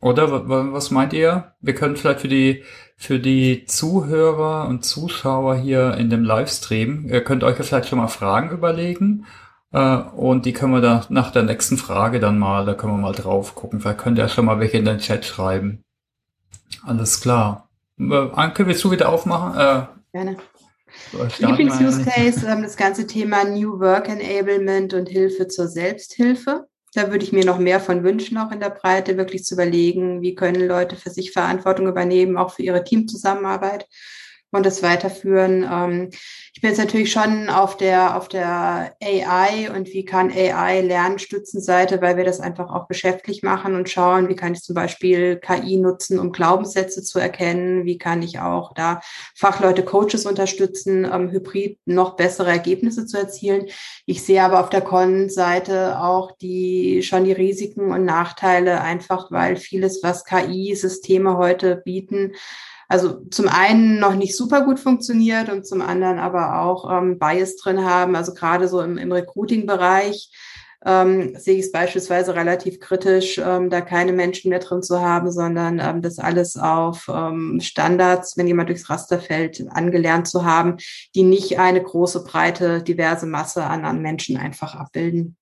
oder 0.00 0.48
was 0.48 0.90
meint 0.90 1.12
ihr? 1.12 1.54
Wir 1.60 1.74
können 1.74 1.96
vielleicht 1.96 2.20
für 2.20 2.28
die 2.28 2.64
für 3.00 3.20
die 3.20 3.64
Zuhörer 3.64 4.66
und 4.66 4.84
Zuschauer 4.84 5.54
hier 5.54 5.94
in 5.94 6.10
dem 6.10 6.24
Livestream, 6.24 7.06
ihr 7.08 7.22
könnt 7.22 7.44
euch 7.44 7.56
ja 7.56 7.62
vielleicht 7.62 7.88
schon 7.88 8.00
mal 8.00 8.08
Fragen 8.08 8.50
überlegen 8.50 9.24
äh, 9.72 9.98
und 9.98 10.44
die 10.46 10.52
können 10.52 10.72
wir 10.72 10.80
da 10.80 11.06
nach 11.08 11.30
der 11.30 11.44
nächsten 11.44 11.76
Frage 11.76 12.18
dann 12.18 12.40
mal, 12.40 12.66
da 12.66 12.74
können 12.74 12.94
wir 12.94 12.98
mal 12.98 13.12
drauf 13.12 13.54
gucken. 13.54 13.80
Vielleicht 13.80 13.98
könnt 13.98 14.18
ihr 14.18 14.24
ja 14.24 14.28
schon 14.28 14.46
mal 14.46 14.58
welche 14.58 14.78
in 14.78 14.84
den 14.84 14.98
Chat 14.98 15.24
schreiben. 15.24 15.84
Alles 16.84 17.20
klar. 17.20 17.68
Äh, 18.00 18.30
Anke, 18.32 18.66
willst 18.66 18.82
du 18.82 18.90
wieder 18.90 19.10
aufmachen? 19.10 19.56
Äh, 19.56 19.86
Gerne. 20.12 20.36
Lieblings-Use 21.38 22.04
Case, 22.04 22.46
ähm, 22.48 22.62
das 22.62 22.76
ganze 22.76 23.06
Thema 23.06 23.44
New 23.44 23.78
Work 23.78 24.08
Enablement 24.08 24.92
und 24.92 25.08
Hilfe 25.08 25.46
zur 25.46 25.68
Selbsthilfe. 25.68 26.66
Da 26.94 27.10
würde 27.10 27.24
ich 27.24 27.32
mir 27.32 27.44
noch 27.44 27.58
mehr 27.58 27.80
von 27.80 28.02
wünschen, 28.02 28.38
auch 28.38 28.50
in 28.50 28.60
der 28.60 28.70
Breite, 28.70 29.16
wirklich 29.16 29.44
zu 29.44 29.54
überlegen, 29.54 30.22
wie 30.22 30.34
können 30.34 30.66
Leute 30.66 30.96
für 30.96 31.10
sich 31.10 31.32
Verantwortung 31.32 31.86
übernehmen, 31.86 32.36
auch 32.36 32.54
für 32.54 32.62
ihre 32.62 32.82
Teamzusammenarbeit 32.82 33.86
und 34.50 34.64
das 34.64 34.82
weiterführen. 34.82 35.68
Ähm, 35.70 36.10
ich 36.54 36.62
bin 36.62 36.70
jetzt 36.70 36.78
natürlich 36.78 37.12
schon 37.12 37.48
auf 37.50 37.76
der, 37.76 38.16
auf 38.16 38.28
der 38.28 38.96
AI 39.02 39.70
und 39.74 39.88
wie 39.88 40.04
kann 40.04 40.32
AI 40.32 40.80
Lernstützenseite, 40.80 42.00
weil 42.00 42.16
wir 42.16 42.24
das 42.24 42.40
einfach 42.40 42.70
auch 42.70 42.88
geschäftlich 42.88 43.42
machen 43.42 43.74
und 43.74 43.90
schauen, 43.90 44.28
wie 44.28 44.36
kann 44.36 44.54
ich 44.54 44.62
zum 44.62 44.74
Beispiel 44.74 45.36
KI 45.36 45.76
nutzen, 45.76 46.18
um 46.18 46.32
Glaubenssätze 46.32 47.02
zu 47.02 47.18
erkennen, 47.18 47.84
wie 47.84 47.98
kann 47.98 48.22
ich 48.22 48.40
auch 48.40 48.72
da 48.74 49.00
Fachleute, 49.36 49.84
Coaches 49.84 50.26
unterstützen, 50.26 51.04
ähm, 51.04 51.30
hybrid 51.30 51.78
noch 51.84 52.16
bessere 52.16 52.50
Ergebnisse 52.50 53.06
zu 53.06 53.18
erzielen. 53.18 53.66
Ich 54.06 54.22
sehe 54.22 54.42
aber 54.42 54.60
auf 54.60 54.70
der 54.70 54.80
Con-Seite 54.80 56.00
auch 56.00 56.32
die, 56.32 57.02
schon 57.02 57.24
die 57.24 57.32
Risiken 57.32 57.92
und 57.92 58.04
Nachteile 58.04 58.80
einfach, 58.80 59.30
weil 59.30 59.56
vieles, 59.56 60.02
was 60.02 60.24
KI-Systeme 60.24 61.36
heute 61.36 61.76
bieten, 61.76 62.32
also 62.88 63.20
zum 63.30 63.48
einen 63.48 64.00
noch 64.00 64.14
nicht 64.14 64.34
super 64.34 64.62
gut 64.62 64.80
funktioniert 64.80 65.50
und 65.50 65.66
zum 65.66 65.82
anderen 65.82 66.18
aber 66.18 66.62
auch 66.62 66.90
ähm, 66.90 67.18
Bias 67.18 67.56
drin 67.56 67.84
haben. 67.84 68.16
Also 68.16 68.32
gerade 68.32 68.66
so 68.66 68.80
im, 68.80 68.96
im 68.96 69.12
Recruiting-Bereich 69.12 70.32
ähm, 70.86 71.34
sehe 71.36 71.58
ich 71.58 71.66
es 71.66 71.72
beispielsweise 71.72 72.34
relativ 72.34 72.80
kritisch, 72.80 73.38
ähm, 73.38 73.68
da 73.68 73.80
keine 73.82 74.12
Menschen 74.12 74.48
mehr 74.48 74.60
drin 74.60 74.82
zu 74.82 75.00
haben, 75.00 75.30
sondern 75.30 75.80
ähm, 75.80 76.02
das 76.02 76.18
alles 76.18 76.56
auf 76.56 77.10
ähm, 77.12 77.60
Standards, 77.60 78.36
wenn 78.36 78.46
jemand 78.46 78.70
durchs 78.70 78.88
Raster 78.88 79.18
fällt, 79.18 79.64
angelernt 79.70 80.28
zu 80.28 80.44
haben, 80.44 80.76
die 81.14 81.24
nicht 81.24 81.58
eine 81.58 81.82
große, 81.82 82.24
breite, 82.24 82.82
diverse 82.82 83.26
Masse 83.26 83.64
an, 83.64 83.84
an 83.84 84.00
Menschen 84.00 84.36
einfach 84.36 84.74
abbilden. 84.74 85.36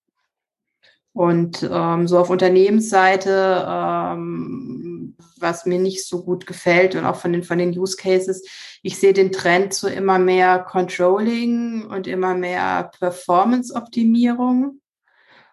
Und 1.16 1.66
ähm, 1.72 2.06
so 2.06 2.18
auf 2.18 2.28
Unternehmensseite, 2.28 3.64
ähm, 3.66 5.16
was 5.38 5.64
mir 5.64 5.78
nicht 5.78 6.06
so 6.06 6.22
gut 6.22 6.46
gefällt 6.46 6.94
und 6.94 7.06
auch 7.06 7.16
von 7.16 7.32
den, 7.32 7.42
von 7.42 7.56
den 7.56 7.70
Use 7.70 7.96
Cases, 7.96 8.46
ich 8.82 8.98
sehe 8.98 9.14
den 9.14 9.32
Trend 9.32 9.72
zu 9.72 9.88
immer 9.88 10.18
mehr 10.18 10.58
Controlling 10.58 11.86
und 11.86 12.06
immer 12.06 12.34
mehr 12.34 12.90
Performance-Optimierung. 12.98 14.82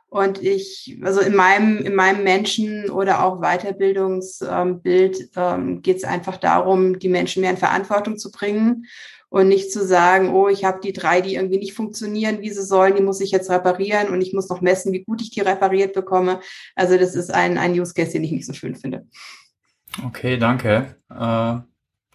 Und 0.10 0.44
ich, 0.44 1.00
also 1.02 1.22
in 1.22 1.34
meinem, 1.34 1.78
in 1.78 1.96
meinem 1.96 2.26
Menschen- 2.26 2.90
oder 2.90 3.24
auch 3.24 3.40
Weiterbildungsbild 3.40 5.30
ähm, 5.38 5.82
geht 5.82 5.96
es 5.96 6.04
einfach 6.04 6.36
darum, 6.36 7.00
die 7.00 7.08
Menschen 7.08 7.40
mehr 7.40 7.52
in 7.52 7.58
Verantwortung 7.58 8.18
zu 8.18 8.32
bringen 8.32 8.86
und 9.34 9.48
nicht 9.48 9.72
zu 9.72 9.84
sagen, 9.84 10.30
oh, 10.30 10.48
ich 10.48 10.64
habe 10.64 10.80
die 10.80 10.94
drei, 10.94 11.20
die 11.20 11.34
irgendwie 11.34 11.58
nicht 11.58 11.74
funktionieren, 11.74 12.42
wie 12.42 12.52
sie 12.52 12.62
sollen, 12.62 12.96
die 12.96 13.02
muss 13.02 13.20
ich 13.20 13.32
jetzt 13.32 13.50
reparieren 13.50 14.10
und 14.10 14.22
ich 14.22 14.32
muss 14.32 14.48
noch 14.48 14.62
messen, 14.62 14.94
wie 14.94 15.04
gut 15.04 15.24
ich 15.24 15.32
die 15.32 15.42
repariert 15.42 15.94
bekomme. 15.94 16.40
Also 16.76 17.00
das 17.00 17.16
ist 17.16 17.34
ein, 17.34 17.58
ein 17.58 17.72
Use 17.72 17.96
Case, 17.96 18.12
den 18.12 18.24
ich 18.24 18.32
nicht 18.32 18.46
so 18.46 18.54
schön 18.54 18.76
finde. 18.76 19.08
Okay, 20.06 20.38
danke. 20.38 20.98
Äh, 21.10 21.56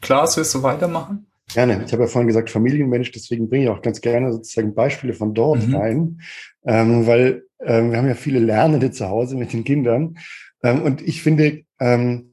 Klaas, 0.01 0.37
willst 0.37 0.55
du 0.55 0.63
weitermachen? 0.63 1.27
Gerne. 1.53 1.83
Ich 1.85 1.93
habe 1.93 2.05
ja 2.05 2.09
vorhin 2.09 2.29
gesagt, 2.29 2.51
Familienmensch, 2.51 3.11
deswegen 3.11 3.49
bringe 3.49 3.65
ich 3.65 3.71
auch 3.71 3.83
ganz 3.83 4.01
gerne 4.01 4.33
sozusagen 4.33 4.73
Beispiele 4.77 5.13
von 5.13 5.35
dort 5.35 5.67
mhm. 5.67 5.75
rein, 5.75 6.21
ähm, 6.67 7.09
weil 7.09 7.47
ähm, 7.59 7.91
wir 7.91 7.99
haben 7.99 8.07
ja 8.07 8.15
viele 8.15 8.39
Lernende 8.39 8.93
zu 8.93 9.09
Hause 9.09 9.35
mit 9.35 9.53
den 9.53 9.65
Kindern. 9.65 10.19
Ähm, 10.63 10.83
und 10.83 11.03
ich 11.03 11.21
finde, 11.21 11.65
ähm, 11.81 12.28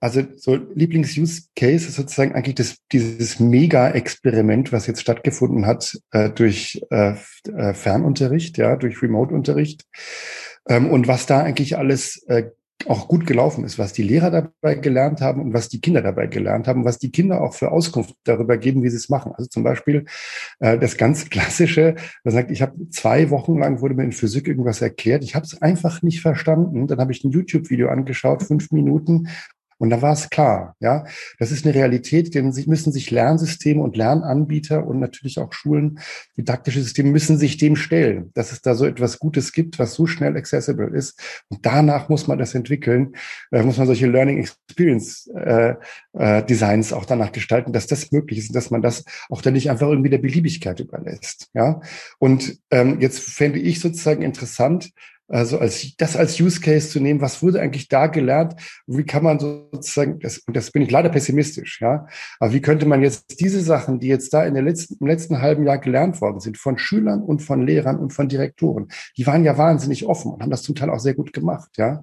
also 0.00 0.22
so 0.36 0.54
Lieblings-Use-Case 0.54 1.88
ist 1.88 1.94
sozusagen 1.94 2.34
eigentlich 2.34 2.54
das, 2.54 2.76
dieses 2.92 3.40
Mega-Experiment, 3.40 4.72
was 4.72 4.86
jetzt 4.86 5.00
stattgefunden 5.00 5.66
hat 5.66 5.98
äh, 6.12 6.30
durch 6.30 6.80
äh, 6.90 7.14
äh, 7.54 7.74
Fernunterricht, 7.74 8.58
ja, 8.58 8.76
durch 8.76 9.02
Remote-Unterricht. 9.02 9.84
Ähm, 10.68 10.90
und 10.90 11.08
was 11.08 11.26
da 11.26 11.40
eigentlich 11.40 11.76
alles 11.76 12.22
äh, 12.28 12.50
auch 12.86 13.08
gut 13.08 13.26
gelaufen 13.26 13.64
ist, 13.64 13.78
was 13.78 13.92
die 13.92 14.04
Lehrer 14.04 14.30
dabei 14.30 14.76
gelernt 14.76 15.20
haben 15.20 15.40
und 15.40 15.52
was 15.52 15.68
die 15.68 15.80
Kinder 15.80 16.00
dabei 16.00 16.28
gelernt 16.28 16.68
haben, 16.68 16.84
was 16.84 16.98
die 16.98 17.10
Kinder 17.10 17.40
auch 17.40 17.54
für 17.54 17.72
Auskunft 17.72 18.14
darüber 18.24 18.56
geben, 18.56 18.84
wie 18.84 18.88
sie 18.88 18.96
es 18.96 19.08
machen. 19.08 19.32
Also 19.34 19.48
zum 19.48 19.64
Beispiel 19.64 20.04
äh, 20.60 20.78
das 20.78 20.96
ganz 20.96 21.28
klassische, 21.28 21.96
man 22.22 22.34
sagt, 22.34 22.50
ich 22.50 22.62
habe 22.62 22.88
zwei 22.90 23.30
Wochen 23.30 23.58
lang 23.58 23.80
wurde 23.80 23.94
mir 23.94 24.04
in 24.04 24.12
Physik 24.12 24.46
irgendwas 24.46 24.80
erklärt, 24.80 25.24
ich 25.24 25.34
habe 25.34 25.44
es 25.44 25.60
einfach 25.60 26.02
nicht 26.02 26.20
verstanden. 26.20 26.86
Dann 26.86 27.00
habe 27.00 27.10
ich 27.10 27.24
ein 27.24 27.32
YouTube-Video 27.32 27.88
angeschaut, 27.88 28.44
fünf 28.44 28.70
Minuten, 28.70 29.28
und 29.78 29.90
da 29.90 30.02
war 30.02 30.12
es 30.12 30.28
klar, 30.28 30.74
ja, 30.80 31.04
das 31.38 31.52
ist 31.52 31.64
eine 31.64 31.74
Realität, 31.74 32.34
denn 32.34 32.52
sie 32.52 32.66
müssen 32.68 32.92
sich 32.92 33.10
Lernsysteme 33.10 33.82
und 33.82 33.96
Lernanbieter 33.96 34.86
und 34.86 34.98
natürlich 34.98 35.38
auch 35.38 35.52
Schulen, 35.52 36.00
didaktische 36.36 36.82
Systeme 36.82 37.10
müssen 37.10 37.38
sich 37.38 37.56
dem 37.56 37.76
stellen, 37.76 38.30
dass 38.34 38.52
es 38.52 38.60
da 38.60 38.74
so 38.74 38.84
etwas 38.86 39.18
Gutes 39.18 39.52
gibt, 39.52 39.78
was 39.78 39.94
so 39.94 40.06
schnell 40.06 40.36
accessible 40.36 40.88
ist. 40.88 41.20
Und 41.48 41.64
danach 41.64 42.08
muss 42.08 42.26
man 42.26 42.38
das 42.38 42.54
entwickeln, 42.54 43.14
äh, 43.52 43.62
muss 43.62 43.78
man 43.78 43.86
solche 43.86 44.06
Learning 44.06 44.38
Experience 44.38 45.30
äh, 45.34 45.74
äh, 46.14 46.44
Designs 46.44 46.92
auch 46.92 47.04
danach 47.04 47.32
gestalten, 47.32 47.72
dass 47.72 47.86
das 47.86 48.10
möglich 48.10 48.40
ist 48.40 48.50
und 48.50 48.56
dass 48.56 48.70
man 48.70 48.82
das 48.82 49.04
auch 49.30 49.42
dann 49.42 49.54
nicht 49.54 49.70
einfach 49.70 49.88
irgendwie 49.88 50.10
der 50.10 50.18
Beliebigkeit 50.18 50.80
überlässt. 50.80 51.48
Ja, 51.54 51.80
und 52.18 52.58
ähm, 52.70 53.00
jetzt 53.00 53.20
fände 53.20 53.60
ich 53.60 53.80
sozusagen 53.80 54.22
interessant, 54.22 54.90
also 55.28 55.58
als 55.58 55.94
das 55.96 56.16
als 56.16 56.40
Use 56.40 56.60
Case 56.60 56.88
zu 56.88 57.00
nehmen, 57.00 57.20
was 57.20 57.42
wurde 57.42 57.60
eigentlich 57.60 57.88
da 57.88 58.06
gelernt? 58.06 58.54
Wie 58.86 59.04
kann 59.04 59.22
man 59.22 59.38
sozusagen, 59.38 60.18
das, 60.20 60.42
das 60.46 60.70
bin 60.70 60.82
ich 60.82 60.90
leider 60.90 61.10
pessimistisch, 61.10 61.80
ja, 61.80 62.06
aber 62.40 62.52
wie 62.52 62.60
könnte 62.60 62.86
man 62.86 63.02
jetzt 63.02 63.40
diese 63.40 63.60
Sachen, 63.60 64.00
die 64.00 64.08
jetzt 64.08 64.32
da 64.32 64.44
in 64.44 64.54
der 64.54 64.62
letzten, 64.62 64.96
im 65.00 65.06
letzten 65.06 65.40
halben 65.40 65.66
Jahr 65.66 65.78
gelernt 65.78 66.20
worden 66.20 66.40
sind, 66.40 66.56
von 66.56 66.78
Schülern 66.78 67.22
und 67.22 67.40
von 67.40 67.66
Lehrern 67.66 67.98
und 67.98 68.12
von 68.12 68.28
Direktoren, 68.28 68.88
die 69.16 69.26
waren 69.26 69.44
ja 69.44 69.58
wahnsinnig 69.58 70.06
offen 70.06 70.32
und 70.32 70.42
haben 70.42 70.50
das 70.50 70.62
zum 70.62 70.74
Teil 70.74 70.90
auch 70.90 71.00
sehr 71.00 71.14
gut 71.14 71.32
gemacht, 71.32 71.70
ja. 71.76 72.02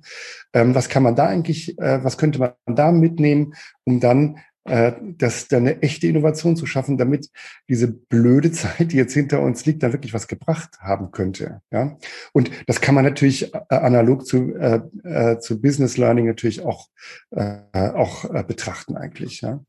Ähm, 0.53 0.75
was 0.75 0.89
kann 0.89 1.03
man 1.03 1.15
da 1.15 1.25
eigentlich, 1.25 1.77
äh, 1.79 2.03
was 2.03 2.17
könnte 2.17 2.39
man 2.39 2.53
da 2.67 2.91
mitnehmen, 2.91 3.53
um 3.83 3.99
dann 3.99 4.37
äh, 4.65 4.93
das 5.01 5.47
da 5.47 5.57
eine 5.57 5.81
echte 5.81 6.07
Innovation 6.07 6.57
zu 6.57 6.65
schaffen, 6.65 6.97
damit 6.97 7.29
diese 7.69 7.87
blöde 7.87 8.51
Zeit, 8.51 8.91
die 8.91 8.97
jetzt 8.97 9.13
hinter 9.13 9.41
uns 9.41 9.65
liegt, 9.65 9.83
dann 9.83 9.93
wirklich 9.93 10.13
was 10.13 10.27
gebracht 10.27 10.79
haben 10.79 11.11
könnte. 11.11 11.61
Ja, 11.71 11.97
und 12.33 12.51
das 12.67 12.81
kann 12.81 12.95
man 12.95 13.05
natürlich 13.05 13.53
äh, 13.53 13.59
analog 13.69 14.25
zu 14.25 14.55
äh, 14.55 14.81
äh, 15.03 15.39
zu 15.39 15.61
Business 15.61 15.97
Learning 15.97 16.25
natürlich 16.25 16.65
auch 16.65 16.89
äh, 17.31 17.61
auch 17.73 18.25
äh, 18.33 18.43
betrachten 18.43 18.97
eigentlich. 18.97 19.41
Ja. 19.41 19.59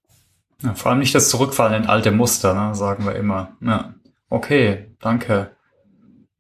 ja. 0.62 0.74
Vor 0.74 0.90
allem 0.90 1.00
nicht 1.00 1.14
das 1.14 1.28
Zurückfallen 1.28 1.84
in 1.84 1.88
alte 1.88 2.10
Muster, 2.10 2.54
ne, 2.54 2.74
sagen 2.74 3.04
wir 3.04 3.14
immer. 3.16 3.56
Ja. 3.60 3.94
Okay, 4.28 4.90
danke. 4.98 5.52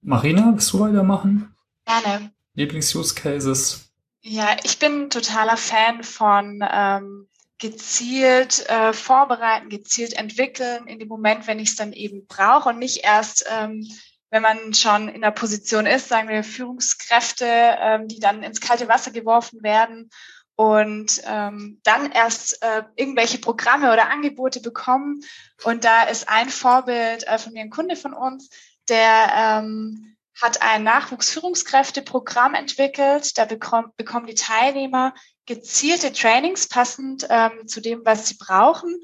Marina, 0.00 0.52
willst 0.52 0.72
du 0.72 0.80
weitermachen? 0.80 1.54
Gerne. 1.84 2.30
Lieblings-Use 2.54 3.14
Cases? 3.14 3.90
Ja, 4.22 4.56
ich 4.64 4.78
bin 4.78 5.10
totaler 5.10 5.56
Fan 5.56 6.02
von 6.02 6.64
ähm, 6.68 7.28
gezielt 7.58 8.68
äh, 8.68 8.92
vorbereiten, 8.92 9.68
gezielt 9.68 10.12
entwickeln 10.14 10.86
in 10.86 10.98
dem 10.98 11.08
Moment, 11.08 11.46
wenn 11.46 11.58
ich 11.58 11.70
es 11.70 11.76
dann 11.76 11.92
eben 11.92 12.26
brauche 12.26 12.68
und 12.68 12.78
nicht 12.78 13.04
erst, 13.04 13.46
ähm, 13.50 13.86
wenn 14.30 14.42
man 14.42 14.74
schon 14.74 15.08
in 15.08 15.22
der 15.22 15.30
Position 15.30 15.86
ist, 15.86 16.08
sagen 16.08 16.28
wir 16.28 16.44
Führungskräfte, 16.44 17.46
ähm, 17.46 18.08
die 18.08 18.20
dann 18.20 18.42
ins 18.42 18.60
kalte 18.60 18.88
Wasser 18.88 19.10
geworfen 19.10 19.62
werden 19.62 20.10
und 20.56 21.22
ähm, 21.24 21.80
dann 21.84 22.10
erst 22.10 22.62
äh, 22.62 22.82
irgendwelche 22.96 23.38
Programme 23.38 23.92
oder 23.92 24.10
Angebote 24.10 24.60
bekommen. 24.60 25.20
Und 25.64 25.84
da 25.84 26.04
ist 26.04 26.28
ein 26.28 26.48
Vorbild 26.48 27.26
äh, 27.26 27.38
von 27.38 27.52
mir, 27.52 27.60
ein 27.60 27.70
Kunde 27.70 27.94
von 27.94 28.14
uns, 28.14 28.50
der 28.88 29.32
ähm, 29.34 30.16
hat 30.40 30.60
ein 30.62 30.82
Nachwuchsführungskräfteprogramm 30.82 32.54
entwickelt. 32.54 33.38
Da 33.38 33.44
bekommt, 33.44 33.96
bekommen 33.96 34.26
die 34.26 34.34
Teilnehmer 34.34 35.14
gezielte 35.46 36.12
Trainings 36.12 36.68
passend 36.68 37.26
ähm, 37.30 37.66
zu 37.66 37.80
dem, 37.80 38.02
was 38.04 38.28
sie 38.28 38.36
brauchen. 38.36 38.96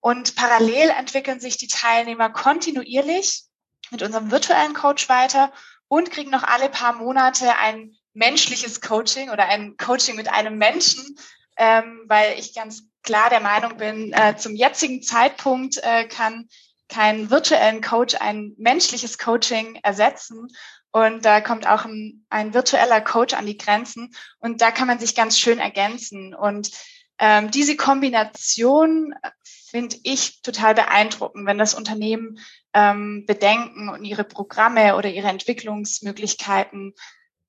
Und 0.00 0.36
parallel 0.36 0.90
entwickeln 0.90 1.40
sich 1.40 1.56
die 1.56 1.66
Teilnehmer 1.66 2.30
kontinuierlich 2.30 3.44
mit 3.90 4.02
unserem 4.02 4.30
virtuellen 4.30 4.74
Coach 4.74 5.08
weiter 5.08 5.52
und 5.88 6.10
kriegen 6.10 6.30
noch 6.30 6.44
alle 6.44 6.68
paar 6.68 6.92
Monate 6.92 7.56
ein 7.56 7.96
menschliches 8.12 8.80
Coaching 8.80 9.30
oder 9.30 9.46
ein 9.46 9.76
Coaching 9.76 10.16
mit 10.16 10.28
einem 10.28 10.56
Menschen, 10.56 11.18
ähm, 11.56 12.04
weil 12.06 12.38
ich 12.38 12.54
ganz 12.54 12.84
klar 13.02 13.30
der 13.30 13.40
Meinung 13.40 13.76
bin, 13.76 14.12
äh, 14.12 14.36
zum 14.36 14.54
jetzigen 14.54 15.02
Zeitpunkt 15.02 15.78
äh, 15.82 16.06
kann 16.06 16.48
kein 16.88 17.30
virtuellen 17.30 17.82
Coach 17.82 18.14
ein 18.18 18.54
menschliches 18.56 19.18
Coaching 19.18 19.78
ersetzen. 19.82 20.48
Und 20.90 21.24
da 21.24 21.40
kommt 21.40 21.66
auch 21.66 21.84
ein, 21.84 22.24
ein 22.30 22.54
virtueller 22.54 23.00
Coach 23.00 23.34
an 23.34 23.46
die 23.46 23.58
Grenzen. 23.58 24.14
Und 24.38 24.62
da 24.62 24.70
kann 24.70 24.86
man 24.86 24.98
sich 24.98 25.14
ganz 25.14 25.38
schön 25.38 25.58
ergänzen. 25.58 26.34
Und 26.34 26.70
ähm, 27.18 27.50
diese 27.50 27.76
Kombination 27.76 29.14
äh, 29.22 29.30
finde 29.42 29.96
ich 30.02 30.40
total 30.42 30.74
beeindruckend, 30.74 31.46
wenn 31.46 31.58
das 31.58 31.74
Unternehmen 31.74 32.38
ähm, 32.72 33.24
bedenken 33.26 33.88
und 33.88 34.04
ihre 34.04 34.24
Programme 34.24 34.96
oder 34.96 35.10
ihre 35.10 35.28
Entwicklungsmöglichkeiten 35.28 36.94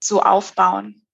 so 0.02 0.21
aufbauen. 0.21 1.06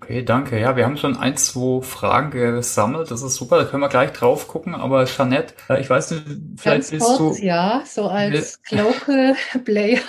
Okay, 0.00 0.22
danke. 0.22 0.60
Ja, 0.60 0.76
wir 0.76 0.84
haben 0.84 0.96
schon 0.96 1.16
ein, 1.16 1.36
zwei 1.36 1.82
Fragen 1.82 2.30
gesammelt. 2.30 3.10
Das 3.10 3.22
ist 3.22 3.34
super. 3.34 3.58
Da 3.58 3.64
können 3.64 3.82
wir 3.82 3.88
gleich 3.88 4.12
drauf 4.12 4.46
gucken. 4.46 4.74
Aber 4.74 5.06
Jeanette, 5.06 5.54
äh, 5.68 5.80
ich 5.80 5.90
weiß 5.90 6.12
nicht, 6.12 6.24
vielleicht 6.56 6.90
Ganz 6.90 7.04
kurz, 7.04 7.38
du. 7.38 7.44
Ja, 7.44 7.82
so 7.84 8.06
als 8.06 8.60
Local 8.70 9.34
Player. 9.64 10.00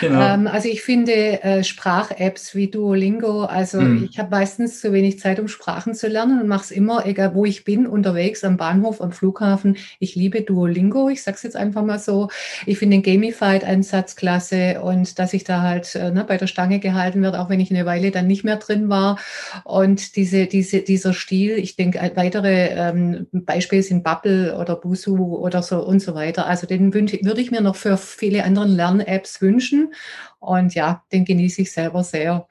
Genau. 0.00 0.20
Ähm, 0.20 0.46
also 0.46 0.68
ich 0.68 0.82
finde 0.82 1.42
äh, 1.42 1.64
Sprach-Apps 1.64 2.54
wie 2.54 2.70
Duolingo, 2.70 3.44
also 3.44 3.80
hm. 3.80 4.08
ich 4.10 4.18
habe 4.18 4.30
meistens 4.30 4.80
zu 4.80 4.92
wenig 4.92 5.18
Zeit, 5.18 5.40
um 5.40 5.48
Sprachen 5.48 5.94
zu 5.94 6.06
lernen 6.06 6.40
und 6.40 6.48
mache 6.48 6.64
es 6.64 6.70
immer, 6.70 7.04
egal 7.06 7.34
wo 7.34 7.44
ich 7.44 7.64
bin, 7.64 7.86
unterwegs, 7.86 8.44
am 8.44 8.56
Bahnhof, 8.56 9.00
am 9.00 9.12
Flughafen. 9.12 9.76
Ich 9.98 10.14
liebe 10.14 10.42
Duolingo. 10.42 11.08
Ich 11.08 11.22
sage 11.22 11.36
es 11.36 11.42
jetzt 11.42 11.56
einfach 11.56 11.82
mal 11.82 11.98
so. 11.98 12.28
Ich 12.66 12.78
finde 12.78 12.98
den 12.98 13.02
Gamified-Ansatz 13.02 14.16
klasse 14.16 14.80
und 14.82 15.18
dass 15.18 15.32
ich 15.32 15.44
da 15.44 15.62
halt 15.62 15.94
äh, 15.96 16.10
ne, 16.10 16.24
bei 16.24 16.36
der 16.36 16.46
Stange 16.46 16.78
gehalten 16.78 17.22
wird, 17.22 17.34
auch 17.34 17.48
wenn 17.48 17.60
ich 17.60 17.70
eine 17.70 17.84
Weile 17.84 18.10
dann 18.10 18.26
nicht 18.26 18.44
mehr 18.44 18.56
drin 18.56 18.88
war 18.88 18.97
war. 18.98 19.18
Und 19.64 20.16
diese, 20.16 20.46
diese, 20.46 20.80
dieser 20.80 21.12
Stil, 21.12 21.58
ich 21.58 21.76
denke, 21.76 22.12
weitere 22.14 22.68
ähm, 22.70 23.26
Beispiele 23.32 23.82
sind 23.82 24.04
Bubble 24.04 24.56
oder 24.58 24.76
Busu 24.76 25.36
oder 25.36 25.62
so 25.62 25.84
und 25.84 26.00
so 26.00 26.14
weiter. 26.14 26.46
Also 26.46 26.66
den 26.66 26.92
würde 26.92 27.40
ich 27.40 27.50
mir 27.50 27.60
noch 27.60 27.76
für 27.76 27.96
viele 27.96 28.44
andere 28.44 28.66
Lern-Apps 28.66 29.40
wünschen. 29.40 29.92
Und 30.38 30.74
ja, 30.74 31.02
den 31.12 31.24
genieße 31.24 31.62
ich 31.62 31.72
selber 31.72 32.04
sehr. 32.04 32.46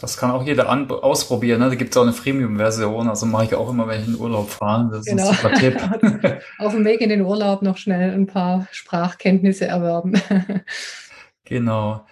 Das 0.00 0.16
kann 0.16 0.30
auch 0.30 0.46
jeder 0.46 0.68
an 0.68 0.88
ausprobieren. 0.90 1.60
Ne? 1.60 1.70
Da 1.70 1.74
gibt 1.74 1.90
es 1.90 1.96
auch 1.96 2.02
eine 2.02 2.12
Freemium-Version. 2.12 3.08
Also 3.08 3.26
mache 3.26 3.46
ich 3.46 3.54
auch 3.54 3.68
immer, 3.68 3.88
wenn 3.88 4.00
ich 4.00 4.06
in 4.06 4.12
den 4.14 4.20
Urlaub 4.20 4.48
fahre. 4.48 4.90
Das 4.92 5.04
genau. 5.04 5.30
ist 5.30 5.44
ein 5.44 5.54
super 5.54 5.54
Tipp. 5.54 6.40
Auf 6.58 6.72
dem 6.72 6.84
Weg 6.84 7.00
in 7.00 7.08
den 7.08 7.22
Urlaub 7.22 7.62
noch 7.62 7.76
schnell 7.76 8.12
ein 8.12 8.26
paar 8.26 8.68
Sprachkenntnisse 8.70 9.66
erwerben. 9.66 10.20
genau. 11.44 12.06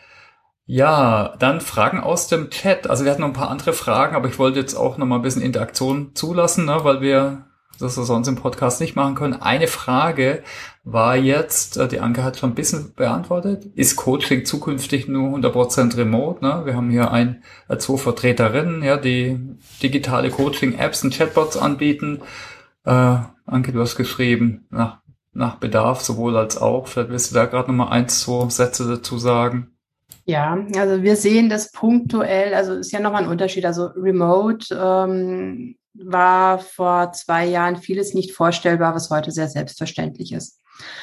Ja, 0.66 1.34
dann 1.38 1.60
Fragen 1.60 2.00
aus 2.00 2.26
dem 2.28 2.50
Chat. 2.50 2.90
Also 2.90 3.04
wir 3.04 3.12
hatten 3.12 3.22
noch 3.22 3.28
ein 3.28 3.34
paar 3.34 3.50
andere 3.50 3.72
Fragen, 3.72 4.16
aber 4.16 4.28
ich 4.28 4.38
wollte 4.38 4.58
jetzt 4.58 4.74
auch 4.74 4.98
noch 4.98 5.06
mal 5.06 5.16
ein 5.16 5.22
bisschen 5.22 5.42
Interaktion 5.42 6.14
zulassen, 6.14 6.64
ne, 6.66 6.80
weil 6.82 7.00
wir 7.00 7.46
das 7.78 7.96
wir 7.96 8.04
sonst 8.04 8.28
im 8.28 8.36
Podcast 8.36 8.80
nicht 8.80 8.96
machen 8.96 9.14
können. 9.14 9.34
Eine 9.34 9.66
Frage 9.66 10.42
war 10.84 11.16
jetzt, 11.16 11.76
äh, 11.76 11.88
die 11.88 12.00
Anke 12.00 12.24
hat 12.24 12.38
schon 12.38 12.50
ein 12.50 12.54
bisschen 12.54 12.94
beantwortet, 12.94 13.66
ist 13.74 13.96
Coaching 13.96 14.44
zukünftig 14.44 15.08
nur 15.08 15.36
100% 15.36 15.96
remote? 15.96 16.44
Ne? 16.44 16.62
Wir 16.64 16.74
haben 16.74 16.90
hier 16.90 17.10
ein, 17.10 17.42
äh, 17.68 17.76
zwei 17.76 17.96
Vertreterinnen, 17.96 18.82
ja, 18.82 18.96
die 18.96 19.38
digitale 19.82 20.30
Coaching-Apps 20.30 21.04
und 21.04 21.14
Chatbots 21.14 21.56
anbieten. 21.56 22.22
Äh, 22.84 23.18
Anke, 23.46 23.72
du 23.72 23.80
hast 23.80 23.96
geschrieben, 23.96 24.66
nach, 24.70 25.00
nach 25.32 25.56
Bedarf 25.56 26.00
sowohl 26.00 26.36
als 26.36 26.58
auch. 26.58 26.88
Vielleicht 26.88 27.10
willst 27.10 27.30
du 27.30 27.34
da 27.34 27.46
gerade 27.46 27.68
noch 27.68 27.76
mal 27.76 27.90
ein, 27.90 28.08
zwei 28.08 28.48
Sätze 28.48 28.88
dazu 28.88 29.18
sagen. 29.18 29.75
Ja, 30.26 30.58
also 30.76 31.04
wir 31.04 31.14
sehen 31.14 31.48
das 31.48 31.70
punktuell, 31.70 32.52
also 32.52 32.74
ist 32.74 32.90
ja 32.90 32.98
nochmal 32.98 33.22
ein 33.22 33.30
Unterschied. 33.30 33.64
Also 33.64 33.86
Remote 33.86 34.74
ähm, 34.74 35.76
war 35.94 36.58
vor 36.58 37.12
zwei 37.12 37.46
Jahren 37.46 37.76
vieles 37.76 38.12
nicht 38.12 38.32
vorstellbar, 38.32 38.94
was 38.94 39.08
heute 39.10 39.30
sehr 39.30 39.48
selbstverständlich 39.48 40.32
ist. 40.32 40.60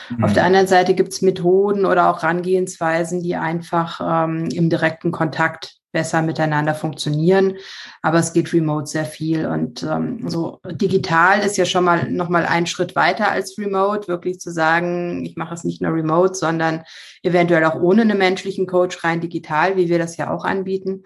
Mhm. 0.09 0.25
Auf 0.25 0.33
der 0.33 0.43
anderen 0.43 0.67
Seite 0.67 0.93
gibt 0.93 1.13
es 1.13 1.21
Methoden 1.21 1.85
oder 1.85 2.09
auch 2.09 2.21
Rangehensweisen, 2.21 3.23
die 3.23 3.37
einfach 3.37 4.01
ähm, 4.03 4.49
im 4.51 4.69
direkten 4.69 5.11
Kontakt 5.11 5.77
besser 5.93 6.21
miteinander 6.21 6.75
funktionieren. 6.75 7.55
Aber 8.01 8.19
es 8.19 8.33
geht 8.33 8.51
remote 8.51 8.87
sehr 8.87 9.05
viel. 9.05 9.45
Und 9.45 9.83
ähm, 9.83 10.27
so 10.27 10.59
digital 10.65 11.39
ist 11.39 11.55
ja 11.55 11.65
schon 11.65 11.85
mal 11.85 12.11
noch 12.11 12.27
mal 12.27 12.45
ein 12.45 12.67
Schritt 12.67 12.97
weiter 12.97 13.31
als 13.31 13.57
remote, 13.57 14.09
wirklich 14.09 14.39
zu 14.39 14.51
sagen, 14.51 15.23
ich 15.23 15.37
mache 15.37 15.53
es 15.53 15.63
nicht 15.63 15.81
nur 15.81 15.93
remote, 15.93 16.33
sondern 16.33 16.83
eventuell 17.21 17.63
auch 17.63 17.79
ohne 17.79 18.01
einen 18.01 18.17
menschlichen 18.17 18.67
Coach 18.67 19.03
rein 19.05 19.21
digital, 19.21 19.77
wie 19.77 19.87
wir 19.87 19.99
das 19.99 20.17
ja 20.17 20.33
auch 20.33 20.43
anbieten. 20.43 21.03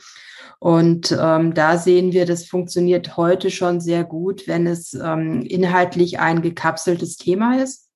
Und 0.59 1.15
ähm, 1.21 1.53
da 1.53 1.77
sehen 1.77 2.13
wir, 2.13 2.25
das 2.25 2.45
funktioniert 2.45 3.15
heute 3.17 3.51
schon 3.51 3.79
sehr 3.79 4.03
gut, 4.03 4.47
wenn 4.47 4.65
es 4.65 4.95
ähm, 4.95 5.43
inhaltlich 5.43 6.19
ein 6.19 6.41
gekapseltes 6.41 7.17
Thema 7.17 7.61
ist 7.61 7.86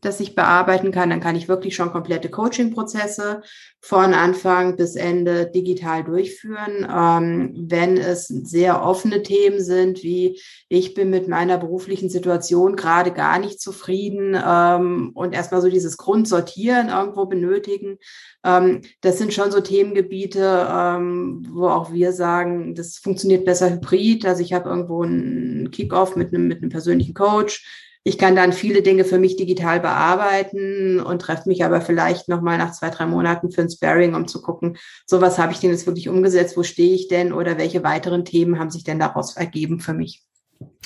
das 0.00 0.20
ich 0.20 0.34
bearbeiten 0.34 0.92
kann. 0.92 1.10
Dann 1.10 1.20
kann 1.20 1.36
ich 1.36 1.48
wirklich 1.48 1.74
schon 1.74 1.92
komplette 1.92 2.30
Coaching-Prozesse 2.30 3.42
von 3.80 4.14
Anfang 4.14 4.76
bis 4.76 4.96
Ende 4.96 5.50
digital 5.50 6.04
durchführen. 6.04 6.86
Ähm, 6.94 7.52
wenn 7.68 7.96
es 7.96 8.28
sehr 8.28 8.82
offene 8.82 9.22
Themen 9.22 9.60
sind, 9.60 10.02
wie 10.02 10.40
ich 10.68 10.94
bin 10.94 11.10
mit 11.10 11.28
meiner 11.28 11.58
beruflichen 11.58 12.10
Situation 12.10 12.76
gerade 12.76 13.10
gar 13.10 13.38
nicht 13.38 13.60
zufrieden 13.60 14.36
ähm, 14.46 15.10
und 15.14 15.34
erstmal 15.34 15.62
so 15.62 15.68
dieses 15.68 15.96
Grundsortieren 15.96 16.88
irgendwo 16.88 17.26
benötigen, 17.26 17.98
ähm, 18.44 18.82
das 19.00 19.18
sind 19.18 19.32
schon 19.32 19.50
so 19.50 19.60
Themengebiete, 19.60 20.68
ähm, 20.70 21.46
wo 21.50 21.68
auch 21.68 21.92
wir 21.92 22.12
sagen, 22.12 22.74
das 22.74 22.98
funktioniert 22.98 23.44
besser 23.44 23.70
hybrid. 23.70 24.26
Also 24.26 24.42
ich 24.42 24.52
habe 24.52 24.68
irgendwo 24.68 25.02
einen 25.02 25.70
Kickoff 25.70 26.16
mit 26.16 26.34
einem, 26.34 26.48
mit 26.48 26.58
einem 26.58 26.70
persönlichen 26.70 27.14
Coach 27.14 27.89
ich 28.02 28.16
kann 28.16 28.34
dann 28.34 28.52
viele 28.52 28.82
Dinge 28.82 29.04
für 29.04 29.18
mich 29.18 29.36
digital 29.36 29.80
bearbeiten 29.80 31.00
und 31.00 31.20
treffe 31.20 31.48
mich 31.48 31.64
aber 31.64 31.80
vielleicht 31.80 32.28
nochmal 32.28 32.56
nach 32.56 32.72
zwei, 32.72 32.88
drei 32.88 33.06
Monaten 33.06 33.50
für 33.50 33.60
ein 33.60 33.70
Sparing, 33.70 34.14
um 34.14 34.26
zu 34.26 34.40
gucken, 34.40 34.78
so 35.06 35.20
was 35.20 35.38
habe 35.38 35.52
ich 35.52 35.60
denn 35.60 35.70
jetzt 35.70 35.86
wirklich 35.86 36.08
umgesetzt, 36.08 36.56
wo 36.56 36.62
stehe 36.62 36.94
ich 36.94 37.08
denn 37.08 37.32
oder 37.32 37.58
welche 37.58 37.84
weiteren 37.84 38.24
Themen 38.24 38.58
haben 38.58 38.70
sich 38.70 38.84
denn 38.84 38.98
daraus 38.98 39.36
ergeben 39.36 39.80
für 39.80 39.92
mich. 39.92 40.22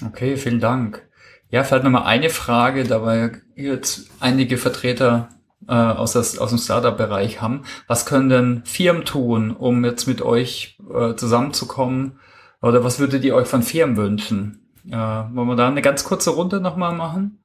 Okay, 0.05 0.37
vielen 0.37 0.61
Dank. 0.61 1.09
Ja, 1.50 1.62
vielleicht 1.62 1.85
nochmal 1.85 2.05
eine 2.05 2.31
Frage, 2.31 2.83
da 2.83 3.05
wir 3.05 3.33
jetzt 3.55 4.11
einige 4.18 4.59
Vertreter 4.59 5.29
äh, 5.68 5.72
aus, 5.72 6.12
das, 6.12 6.38
aus 6.38 6.50
dem 6.50 6.59
Startup-Bereich 6.59 7.40
haben. 7.40 7.64
Was 7.87 8.07
können 8.07 8.29
denn 8.29 8.62
Firmen 8.64 9.05
tun, 9.05 9.53
um 9.53 9.85
jetzt 9.85 10.09
mit 10.09 10.20
euch 10.20 10.79
äh, 10.92 11.14
zusammenzukommen? 11.14 12.18
Oder 12.61 12.83
was 12.83 12.98
würdet 12.98 13.24
ihr 13.24 13.37
euch 13.37 13.46
von 13.46 13.62
Firmen 13.62 13.96
wünschen? 13.96 14.63
Äh, 14.87 14.92
wollen 14.92 15.49
wir 15.49 15.57
da 15.57 15.68
eine 15.68 15.83
ganz 15.83 16.05
kurze 16.05 16.31
Runde 16.31 16.61
nochmal 16.61 16.94
machen? 16.94 17.44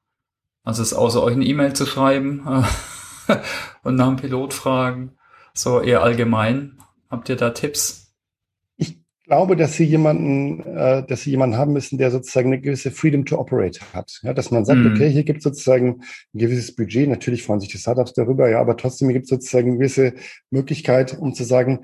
Also 0.64 0.82
es 0.82 0.94
außer 0.94 1.24
euch 1.24 1.34
eine 1.34 1.46
E-Mail 1.46 1.74
zu 1.74 1.86
schreiben 1.86 2.46
äh, 3.28 3.38
und 3.84 3.96
nach 3.96 4.08
dem 4.08 4.18
Pilot 4.18 4.54
fragen. 4.54 5.18
So 5.54 5.82
eher 5.82 6.04
allgemein. 6.04 6.82
Habt 7.10 7.30
ihr 7.30 7.36
da 7.36 7.52
Tipps? 7.52 8.09
Ich 9.30 9.36
glaube, 9.36 9.56
dass 9.56 9.76
sie 9.76 9.84
jemanden, 9.84 10.62
äh, 10.62 11.06
dass 11.06 11.22
sie 11.22 11.30
jemanden 11.30 11.56
haben 11.56 11.72
müssen, 11.72 12.00
der 12.00 12.10
sozusagen 12.10 12.48
eine 12.48 12.60
gewisse 12.60 12.90
Freedom 12.90 13.26
to 13.26 13.38
operate 13.38 13.80
hat. 13.94 14.20
Ja, 14.24 14.34
dass 14.34 14.50
man 14.50 14.66
sagt, 14.66 14.80
mhm. 14.80 14.96
okay, 14.96 15.08
hier 15.08 15.24
gibt 15.24 15.38
es 15.38 15.44
sozusagen 15.44 16.02
ein 16.34 16.40
gewisses 16.40 16.76
Budget. 16.76 17.08
Natürlich 17.08 17.44
freuen 17.44 17.60
sich 17.60 17.70
die 17.70 17.78
Startups 17.78 18.14
darüber, 18.14 18.50
ja, 18.50 18.60
aber 18.60 18.76
trotzdem 18.76 19.10
gibt 19.10 19.26
es 19.26 19.30
sozusagen 19.30 19.68
eine 19.68 19.78
gewisse 19.78 20.16
Möglichkeit, 20.50 21.16
um 21.20 21.36
zu 21.36 21.44
sagen, 21.44 21.82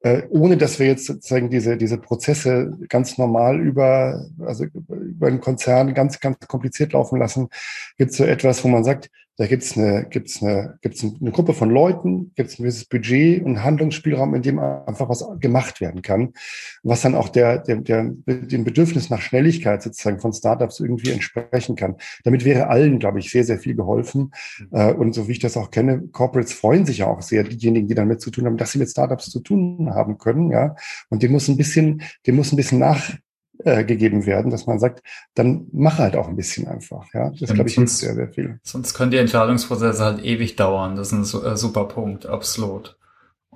äh, 0.00 0.22
ohne 0.30 0.56
dass 0.56 0.78
wir 0.78 0.86
jetzt 0.86 1.04
sozusagen 1.04 1.50
diese, 1.50 1.76
diese 1.76 1.98
Prozesse 1.98 2.72
ganz 2.88 3.18
normal 3.18 3.60
über, 3.60 4.24
also 4.38 4.64
über 4.88 5.26
einen 5.26 5.40
Konzern 5.40 5.92
ganz, 5.92 6.18
ganz 6.18 6.38
kompliziert 6.48 6.94
laufen 6.94 7.18
lassen, 7.18 7.48
gibt 7.98 8.12
es 8.12 8.16
so 8.16 8.24
etwas, 8.24 8.64
wo 8.64 8.68
man 8.68 8.84
sagt, 8.84 9.10
da 9.36 9.46
gibt 9.46 9.62
es 9.62 9.76
eine, 9.76 10.06
gibt's 10.08 10.42
eine, 10.42 10.78
gibt's 10.80 11.04
eine 11.04 11.30
Gruppe 11.30 11.52
von 11.52 11.70
Leuten, 11.70 12.32
gibt 12.34 12.50
es 12.50 12.58
ein 12.58 12.62
gewisses 12.62 12.86
Budget 12.86 13.44
und 13.44 13.62
Handlungsspielraum, 13.62 14.34
in 14.34 14.42
dem 14.42 14.58
einfach 14.58 15.08
was 15.08 15.24
gemacht 15.40 15.80
werden 15.80 16.02
kann, 16.02 16.32
was 16.82 17.02
dann 17.02 17.14
auch 17.14 17.28
der, 17.28 17.58
der, 17.58 17.76
der, 17.76 18.04
dem 18.26 18.64
Bedürfnis 18.64 19.10
nach 19.10 19.20
Schnelligkeit 19.20 19.82
sozusagen 19.82 20.20
von 20.20 20.32
Startups 20.32 20.80
irgendwie 20.80 21.10
entsprechen 21.10 21.76
kann. 21.76 21.96
Damit 22.24 22.44
wäre 22.44 22.68
allen, 22.68 22.98
glaube 22.98 23.18
ich, 23.18 23.30
sehr, 23.30 23.44
sehr 23.44 23.58
viel 23.58 23.74
geholfen. 23.74 24.32
Mhm. 24.70 24.78
Und 24.96 25.14
so 25.14 25.28
wie 25.28 25.32
ich 25.32 25.38
das 25.38 25.56
auch 25.56 25.70
kenne, 25.70 26.08
Corporates 26.12 26.52
freuen 26.52 26.86
sich 26.86 26.98
ja 26.98 27.06
auch 27.06 27.20
sehr, 27.20 27.44
diejenigen, 27.44 27.88
die 27.88 27.94
damit 27.94 28.20
zu 28.20 28.30
tun 28.30 28.46
haben, 28.46 28.56
dass 28.56 28.72
sie 28.72 28.78
mit 28.78 28.88
Startups 28.88 29.30
zu 29.30 29.40
tun 29.40 29.90
haben 29.92 30.18
können, 30.18 30.50
ja. 30.50 30.76
Und 31.10 31.22
dem 31.22 31.32
muss 31.32 31.48
ein 31.48 31.56
bisschen, 31.56 32.02
dem 32.26 32.36
muss 32.36 32.52
ein 32.52 32.56
bisschen 32.56 32.78
nach, 32.78 33.10
äh, 33.66 33.84
gegeben 33.84 34.26
werden, 34.26 34.52
dass 34.52 34.66
man 34.66 34.78
sagt, 34.78 35.02
dann 35.34 35.66
mach 35.72 35.98
halt 35.98 36.14
auch 36.14 36.28
ein 36.28 36.36
bisschen 36.36 36.68
einfach. 36.68 37.12
Ja, 37.12 37.30
das 37.30 37.52
glaube 37.52 37.68
ich 37.68 37.74
sonst, 37.74 37.98
sehr, 37.98 38.14
sehr 38.14 38.28
viel. 38.28 38.60
Sonst 38.62 38.94
können 38.94 39.10
die 39.10 39.16
Entscheidungsprozesse 39.16 40.04
halt 40.04 40.24
ewig 40.24 40.54
dauern. 40.54 40.94
Das 40.94 41.12
ist 41.12 41.34
ein 41.34 41.44
äh, 41.44 41.56
super 41.56 41.86
Punkt, 41.86 42.26
absolut. 42.26 42.96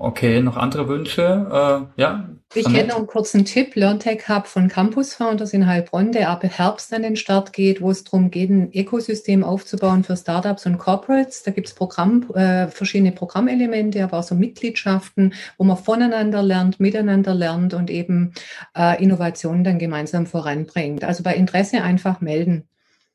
Okay, 0.03 0.41
noch 0.41 0.57
andere 0.57 0.89
Wünsche? 0.89 1.87
Äh, 1.95 2.01
ja. 2.01 2.27
Ich 2.55 2.67
hätte 2.67 2.89
noch 2.89 2.97
einen 2.97 3.07
kurzen 3.07 3.45
Tipp. 3.45 3.77
LearnTech 3.77 4.31
Hub 4.31 4.47
von 4.47 4.69
Campus 4.69 5.13
Founders 5.13 5.53
in 5.53 5.67
Heilbronn, 5.67 6.11
der 6.11 6.31
ab 6.31 6.43
Herbst 6.43 6.95
an 6.95 7.03
den 7.03 7.17
Start 7.17 7.53
geht, 7.53 7.83
wo 7.83 7.91
es 7.91 8.03
darum 8.05 8.31
geht, 8.31 8.49
ein 8.49 8.73
Ökosystem 8.73 9.45
aufzubauen 9.45 10.03
für 10.03 10.17
Startups 10.17 10.65
und 10.65 10.79
Corporates. 10.79 11.43
Da 11.43 11.51
gibt 11.51 11.69
es 11.69 11.75
Programm, 11.75 12.23
äh, 12.35 12.69
verschiedene 12.69 13.13
Programmelemente, 13.13 14.03
aber 14.03 14.21
auch 14.21 14.23
so 14.23 14.35
Mitgliedschaften, 14.35 15.35
wo 15.59 15.65
man 15.65 15.77
voneinander 15.77 16.43
lernt, 16.43 16.81
miteinander 16.81 17.35
lernt 17.35 17.75
und 17.75 17.91
eben 17.91 18.33
äh, 18.75 19.03
Innovationen 19.03 19.65
dann 19.65 19.79
gemeinsam 19.79 20.25
voranbringt. 20.25 21.05
Also 21.05 21.23
bei 21.23 21.35
Interesse 21.35 21.83
einfach 21.83 22.23
melden. 22.23 22.70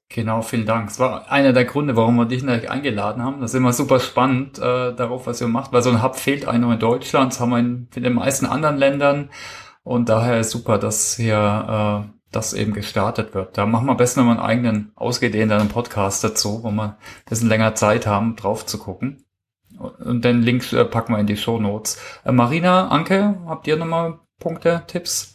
Genau, 0.10 0.42
vielen 0.44 0.66
Dank. 0.66 0.90
Es 0.90 1.00
war 1.00 1.32
einer 1.32 1.52
der 1.52 1.66
Gründe, 1.66 1.96
warum 1.96 2.16
wir 2.16 2.26
dich 2.26 2.44
natürlich 2.44 2.70
eingeladen 2.70 3.24
haben. 3.24 3.42
Das 3.42 3.52
ist 3.52 3.58
immer 3.58 3.74
super 3.74 4.00
spannend 4.00 4.60
äh, 4.60 4.94
darauf, 4.94 5.26
was 5.26 5.42
ihr 5.42 5.48
macht, 5.48 5.74
weil 5.74 5.82
so 5.82 5.90
ein 5.90 6.04
Hub 6.04 6.16
fehlt 6.16 6.46
nur 6.60 6.74
in 6.74 6.80
Deutschland, 6.80 7.34
das 7.34 7.40
haben 7.40 7.50
wir 7.50 7.60
in, 7.60 7.88
in 7.96 8.04
den 8.04 8.14
meisten 8.14 8.46
anderen 8.46 8.78
Ländern 8.78 9.30
und 9.84 10.10
daher 10.10 10.40
ist 10.40 10.52
super, 10.52 10.78
dass 10.78 11.16
hier 11.16 12.06
äh, 12.06 12.16
das 12.32 12.54
eben 12.54 12.74
gestartet 12.74 13.34
wird. 13.34 13.58
Da 13.58 13.66
machen 13.66 13.88
wir 13.88 13.92
am 13.92 13.98
besten 13.98 14.20
nochmal 14.20 14.38
einen 14.38 14.46
eigenen 14.46 14.92
ausgedehnten 14.96 15.70
Podcast 15.70 16.24
dazu, 16.24 16.64
wo 16.64 16.72
wir 16.72 16.84
ein 16.84 16.96
bisschen 17.28 17.50
länger 17.50 17.76
Zeit 17.76 18.06
haben, 18.06 18.36
drauf 18.36 18.66
zu 18.66 18.78
gucken. 18.78 19.26
Und 19.78 20.24
den 20.24 20.42
Link 20.42 20.72
äh, 20.74 20.86
packen 20.86 21.14
wir 21.14 21.20
in 21.20 21.28
die 21.28 21.38
Show 21.38 21.60
Notes. 21.60 22.00
Äh, 22.24 22.32
Marina, 22.32 22.90
Anke, 22.90 23.36
habt 23.48 23.68
ihr 23.68 23.76
nochmal 23.78 24.20
Punkte, 24.40 24.84
Tipps? 24.88 25.35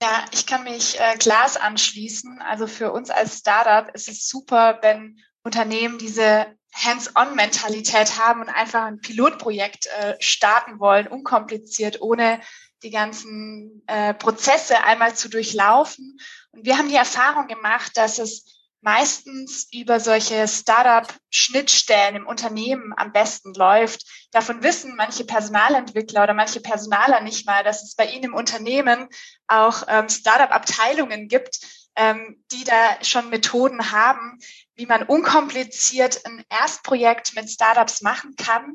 Ja, 0.00 0.24
ich 0.30 0.46
kann 0.46 0.62
mich 0.64 0.98
äh, 1.00 1.16
Glas 1.18 1.56
anschließen. 1.56 2.40
Also 2.40 2.66
für 2.66 2.92
uns 2.92 3.10
als 3.10 3.38
Startup 3.38 3.92
ist 3.94 4.08
es 4.08 4.28
super, 4.28 4.78
wenn 4.82 5.18
Unternehmen 5.42 5.98
diese 5.98 6.46
Hands-on-Mentalität 6.74 8.18
haben 8.18 8.42
und 8.42 8.48
einfach 8.48 8.84
ein 8.84 9.00
Pilotprojekt 9.00 9.86
äh, 9.86 10.14
starten 10.20 10.78
wollen, 10.78 11.08
unkompliziert, 11.08 12.00
ohne 12.00 12.40
die 12.82 12.90
ganzen 12.90 13.82
äh, 13.86 14.14
Prozesse 14.14 14.84
einmal 14.84 15.16
zu 15.16 15.28
durchlaufen. 15.28 16.18
Und 16.52 16.64
wir 16.64 16.78
haben 16.78 16.88
die 16.88 16.94
Erfahrung 16.94 17.48
gemacht, 17.48 17.96
dass 17.96 18.18
es 18.18 18.57
meistens 18.80 19.68
über 19.72 20.00
solche 20.00 20.46
Startup-Schnittstellen 20.46 22.16
im 22.16 22.26
Unternehmen 22.26 22.92
am 22.96 23.12
besten 23.12 23.52
läuft. 23.54 24.04
Davon 24.30 24.62
wissen 24.62 24.94
manche 24.96 25.24
Personalentwickler 25.24 26.22
oder 26.24 26.34
manche 26.34 26.60
Personaler 26.60 27.20
nicht 27.20 27.46
mal, 27.46 27.64
dass 27.64 27.82
es 27.82 27.94
bei 27.94 28.06
ihnen 28.06 28.24
im 28.24 28.34
Unternehmen 28.34 29.08
auch 29.46 29.82
ähm, 29.88 30.08
Startup-Abteilungen 30.08 31.28
gibt, 31.28 31.60
ähm, 31.96 32.42
die 32.52 32.64
da 32.64 33.02
schon 33.02 33.30
Methoden 33.30 33.90
haben, 33.90 34.38
wie 34.76 34.86
man 34.86 35.02
unkompliziert 35.02 36.24
ein 36.24 36.44
Erstprojekt 36.48 37.34
mit 37.34 37.50
Startups 37.50 38.02
machen 38.02 38.36
kann. 38.36 38.74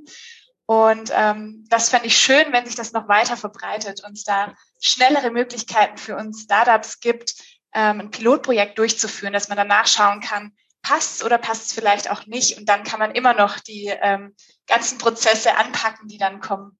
Und 0.66 1.12
ähm, 1.13 1.66
das 1.70 1.89
fände 1.89 2.08
ich 2.08 2.18
schön, 2.18 2.52
wenn 2.52 2.66
sich 2.66 2.76
das 2.76 2.94
noch 2.94 3.08
weiter 3.08 3.38
verbreitet 3.38 4.04
und 4.04 4.18
es 4.18 4.24
da 4.24 4.54
schnellere 4.82 5.32
Möglichkeiten 5.32 5.98
für 5.98 6.16
uns 6.16 6.44
Startups 6.44 7.00
gibt, 7.00 7.36
ähm, 7.74 8.02
ein 8.02 8.12
Pilotprojekt 8.12 8.78
durchzuführen, 8.78 9.34
dass 9.34 9.50
man 9.50 9.58
danach 9.58 9.88
schauen 9.88 10.22
kann, 10.22 10.54
passt 10.82 11.18
es 11.18 11.26
oder 11.26 11.38
passt 11.38 11.68
es 11.68 11.74
vielleicht 11.74 12.12
auch 12.12 12.28
nicht. 12.28 12.58
Und 12.58 12.70
dann 12.70 12.84
kann 12.84 13.00
man 13.00 13.12
immer 13.12 13.34
noch 13.34 13.60
die 13.60 13.92
ähm, 14.02 14.34
ganzen 14.68 14.98
Prozesse 14.98 15.58
anpacken, 15.58 16.08
die 16.08 16.18
dann 16.18 16.40
kommen. 16.40 16.78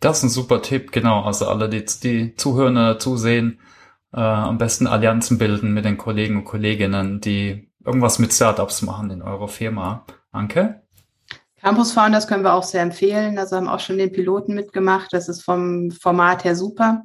Das 0.00 0.18
ist 0.18 0.24
ein 0.24 0.30
super 0.30 0.62
Tipp, 0.62 0.92
genau. 0.92 1.22
Also 1.22 1.48
alle, 1.48 1.68
die, 1.68 1.84
die 1.84 2.34
Zuhörer 2.36 2.98
zusehen, 2.98 3.60
äh, 4.12 4.20
am 4.20 4.58
besten 4.58 4.86
Allianzen 4.86 5.38
bilden 5.38 5.72
mit 5.74 5.84
den 5.84 5.98
Kollegen 5.98 6.36
und 6.36 6.44
Kolleginnen, 6.44 7.20
die 7.20 7.70
irgendwas 7.84 8.18
mit 8.18 8.32
Startups 8.32 8.82
machen 8.82 9.10
in 9.10 9.22
eurer 9.22 9.48
Firma. 9.48 10.06
Anke? 10.30 10.82
Campus 11.60 11.92
Founders 11.92 12.28
können 12.28 12.44
wir 12.44 12.52
auch 12.52 12.62
sehr 12.62 12.82
empfehlen. 12.82 13.38
Also 13.38 13.56
haben 13.56 13.68
auch 13.68 13.80
schon 13.80 13.98
den 13.98 14.12
Piloten 14.12 14.54
mitgemacht. 14.54 15.12
Das 15.12 15.28
ist 15.28 15.42
vom 15.42 15.90
Format 15.90 16.44
her 16.44 16.54
super 16.54 17.02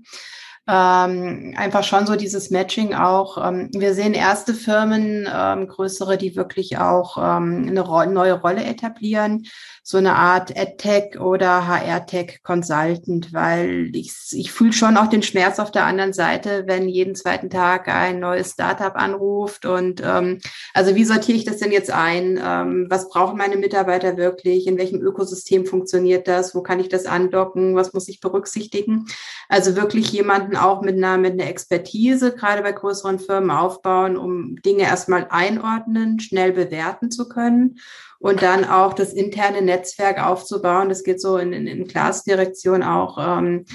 ähm, 0.67 1.53
einfach 1.57 1.83
schon 1.83 2.05
so 2.05 2.15
dieses 2.15 2.51
Matching 2.51 2.93
auch. 2.93 3.43
Ähm, 3.43 3.69
wir 3.73 3.93
sehen 3.93 4.13
erste 4.13 4.53
Firmen, 4.53 5.27
ähm, 5.33 5.67
größere, 5.67 6.17
die 6.17 6.35
wirklich 6.35 6.77
auch 6.77 7.17
ähm, 7.17 7.65
eine 7.67 7.81
ro 7.81 8.05
neue 8.05 8.33
Rolle 8.33 8.63
etablieren, 8.63 9.45
so 9.89 9.97
eine 9.97 10.13
Art 10.13 10.55
AdTech 10.55 11.19
oder 11.19 11.67
HR-Tech 11.67 12.41
Consultant, 12.43 13.33
weil 13.33 13.89
ich, 13.93 14.13
ich 14.33 14.51
fühle 14.51 14.71
schon 14.71 14.97
auch 14.97 15.07
den 15.07 15.23
Schmerz 15.23 15.57
auf 15.57 15.71
der 15.71 15.85
anderen 15.85 16.13
Seite, 16.13 16.65
wenn 16.67 16.87
jeden 16.87 17.15
zweiten 17.15 17.49
Tag 17.49 17.87
ein 17.87 18.19
neues 18.19 18.51
Startup 18.51 18.95
anruft 18.95 19.65
und 19.65 19.99
ähm, 20.05 20.37
also 20.75 20.93
wie 20.93 21.05
sortiere 21.05 21.39
ich 21.39 21.43
das 21.43 21.57
denn 21.57 21.71
jetzt 21.71 21.89
ein? 21.89 22.39
Ähm, 22.39 22.85
was 22.87 23.09
brauchen 23.09 23.39
meine 23.39 23.57
Mitarbeiter 23.57 24.15
wirklich? 24.15 24.67
In 24.67 24.77
welchem 24.77 25.01
Ökosystem 25.01 25.65
funktioniert 25.65 26.27
das? 26.27 26.53
Wo 26.53 26.61
kann 26.61 26.79
ich 26.79 26.89
das 26.89 27.07
andocken? 27.07 27.75
Was 27.75 27.91
muss 27.91 28.07
ich 28.09 28.19
berücksichtigen? 28.19 29.07
Also 29.47 29.75
wirklich 29.75 30.11
jemanden 30.11 30.55
auch 30.55 30.83
mit 30.83 30.97
einer, 30.97 31.17
mit 31.17 31.33
einer 31.33 31.49
Expertise, 31.49 32.35
gerade 32.35 32.61
bei 32.61 32.73
größeren 32.73 33.17
Firmen 33.17 33.49
aufbauen, 33.49 34.17
um 34.17 34.57
Dinge 34.57 34.83
erstmal 34.83 35.25
einordnen, 35.31 36.19
schnell 36.19 36.51
bewerten 36.51 37.09
zu 37.09 37.27
können 37.27 37.79
und 38.19 38.41
dann 38.41 38.65
auch 38.65 38.93
das 38.93 39.13
interne 39.13 39.61
Netzwerk 39.61 40.23
aufzubauen. 40.23 40.89
Das 40.89 41.03
geht 41.03 41.21
so 41.21 41.37
in, 41.37 41.53
in, 41.53 41.67
in 41.67 41.87
Class-Direktion 41.87 42.83
auch. 42.83 43.17
Ähm, 43.19 43.65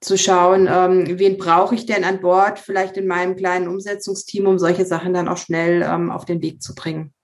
zu 0.00 0.18
schauen, 0.18 0.68
ähm, 0.70 1.18
wen 1.18 1.38
brauche 1.38 1.74
ich 1.74 1.86
denn 1.86 2.04
an 2.04 2.20
Bord, 2.20 2.58
vielleicht 2.58 2.98
in 2.98 3.06
meinem 3.06 3.36
kleinen 3.36 3.68
Umsetzungsteam, 3.68 4.46
um 4.46 4.58
solche 4.58 4.84
Sachen 4.84 5.14
dann 5.14 5.28
auch 5.28 5.38
schnell 5.38 5.82
ähm, 5.82 6.10
auf 6.10 6.26
den 6.26 6.42
Weg 6.42 6.62
zu 6.62 6.74
bringen. 6.74 7.14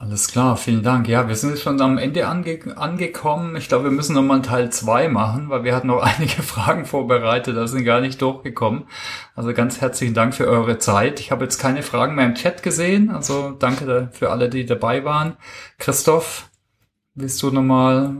Alles 0.00 0.28
klar, 0.28 0.56
vielen 0.56 0.84
Dank. 0.84 1.08
Ja, 1.08 1.26
wir 1.26 1.34
sind 1.34 1.58
schon 1.58 1.80
am 1.80 1.98
Ende 1.98 2.28
ange 2.28 2.60
angekommen. 2.76 3.56
Ich 3.56 3.66
glaube, 3.66 3.84
wir 3.84 3.90
müssen 3.90 4.14
nochmal 4.14 4.36
einen 4.36 4.44
Teil 4.44 4.70
zwei 4.70 5.08
machen, 5.08 5.48
weil 5.48 5.64
wir 5.64 5.74
hatten 5.74 5.88
noch 5.88 6.00
einige 6.18 6.40
Fragen 6.42 6.84
vorbereitet, 6.84 7.56
da 7.56 7.66
sind 7.66 7.84
gar 7.84 8.00
nicht 8.00 8.22
durchgekommen. 8.22 8.84
Also 9.34 9.52
ganz 9.52 9.80
herzlichen 9.80 10.14
Dank 10.14 10.36
für 10.36 10.46
eure 10.46 10.78
Zeit. 10.78 11.18
Ich 11.18 11.32
habe 11.32 11.42
jetzt 11.42 11.58
keine 11.58 11.82
Fragen 11.82 12.14
mehr 12.14 12.26
im 12.26 12.36
Chat 12.36 12.62
gesehen, 12.62 13.10
also 13.10 13.50
danke 13.50 14.08
für 14.12 14.30
alle, 14.30 14.48
die 14.48 14.66
dabei 14.66 15.04
waren. 15.04 15.36
Christoph, 15.78 16.48
willst 17.16 17.42
du 17.42 17.50
nochmal 17.50 18.14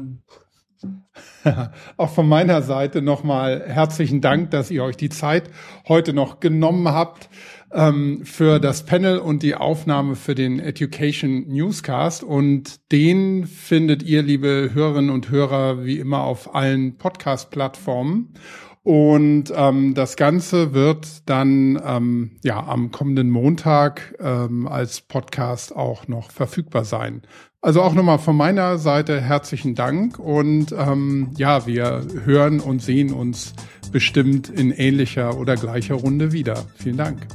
auch 1.97 2.11
von 2.11 2.29
meiner 2.29 2.63
Seite 2.63 3.03
nochmal 3.03 3.63
herzlichen 3.65 4.21
Dank, 4.21 4.51
dass 4.51 4.73
ihr 4.73 4.83
euch 4.83 4.97
die 4.97 5.11
Zeit 5.11 5.49
heute 5.87 6.13
noch 6.13 6.41
genommen 6.41 6.89
habt 6.89 7.29
ähm, 7.73 8.25
für 8.25 8.59
das 8.59 8.85
Panel 8.85 9.19
und 9.19 9.43
die 9.43 9.55
Aufnahme 9.55 10.17
für 10.17 10.35
den 10.35 10.61
Education 10.61 11.49
Newscast. 11.49 12.25
Und 12.25 12.91
den 12.93 13.47
findet 13.47 14.03
ihr, 14.03 14.23
liebe 14.23 14.71
Hörerinnen 14.73 15.11
und 15.11 15.31
Hörer, 15.31 15.85
wie 15.85 15.99
immer 15.99 16.23
auf 16.23 16.55
allen 16.55 16.97
Podcast-Plattformen. 16.97 18.35
Und 18.83 19.53
ähm, 19.55 19.93
das 19.93 20.17
Ganze 20.17 20.73
wird 20.73 21.29
dann 21.29 21.79
ähm, 21.85 22.39
ja 22.43 22.67
am 22.67 22.91
kommenden 22.91 23.29
Montag 23.29 24.15
ähm, 24.19 24.67
als 24.67 25.03
Podcast 25.03 25.77
auch 25.77 26.09
noch 26.09 26.31
verfügbar 26.31 26.87
sein. 26.87 27.21
Also 27.61 27.83
auch 27.83 27.93
nochmal 27.93 28.19
von 28.19 28.37
meiner 28.37 28.79
Seite 28.79 29.21
herzlichen 29.21 29.75
Dank 29.75 30.19
und 30.19 30.73
ähm, 30.73 31.33
ja, 31.37 31.67
wir 31.67 32.07
hören 32.25 32.61
und 32.61 32.81
sehen 32.81 33.13
uns 33.13 33.53
bestimmt 33.91 34.49
in 34.49 34.71
ähnlicher 34.71 35.37
oder 35.37 35.57
gleicher 35.57 35.97
Runde 35.97 36.33
wieder. 36.33 36.65
Vielen 36.77 36.97
Dank. 36.97 37.27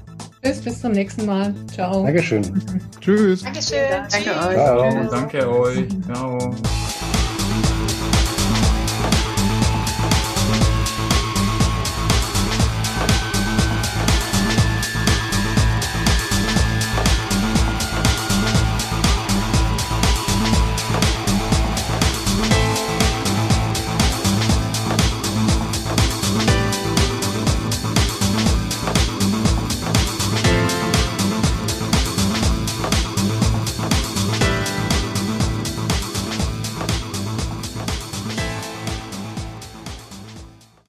Tschüss, 0.43 0.61
bis 0.61 0.81
zum 0.81 0.91
nächsten 0.91 1.25
Mal. 1.25 1.53
Ciao. 1.73 2.03
Dankeschön. 2.03 2.43
Tschüss. 2.99 3.43
Dankeschön. 3.43 3.77
Danke 4.11 4.29
euch. 4.29 4.55
Ciao. 4.55 5.07
Danke 5.09 5.49
euch. 5.49 5.87
Ciao. 6.05 6.55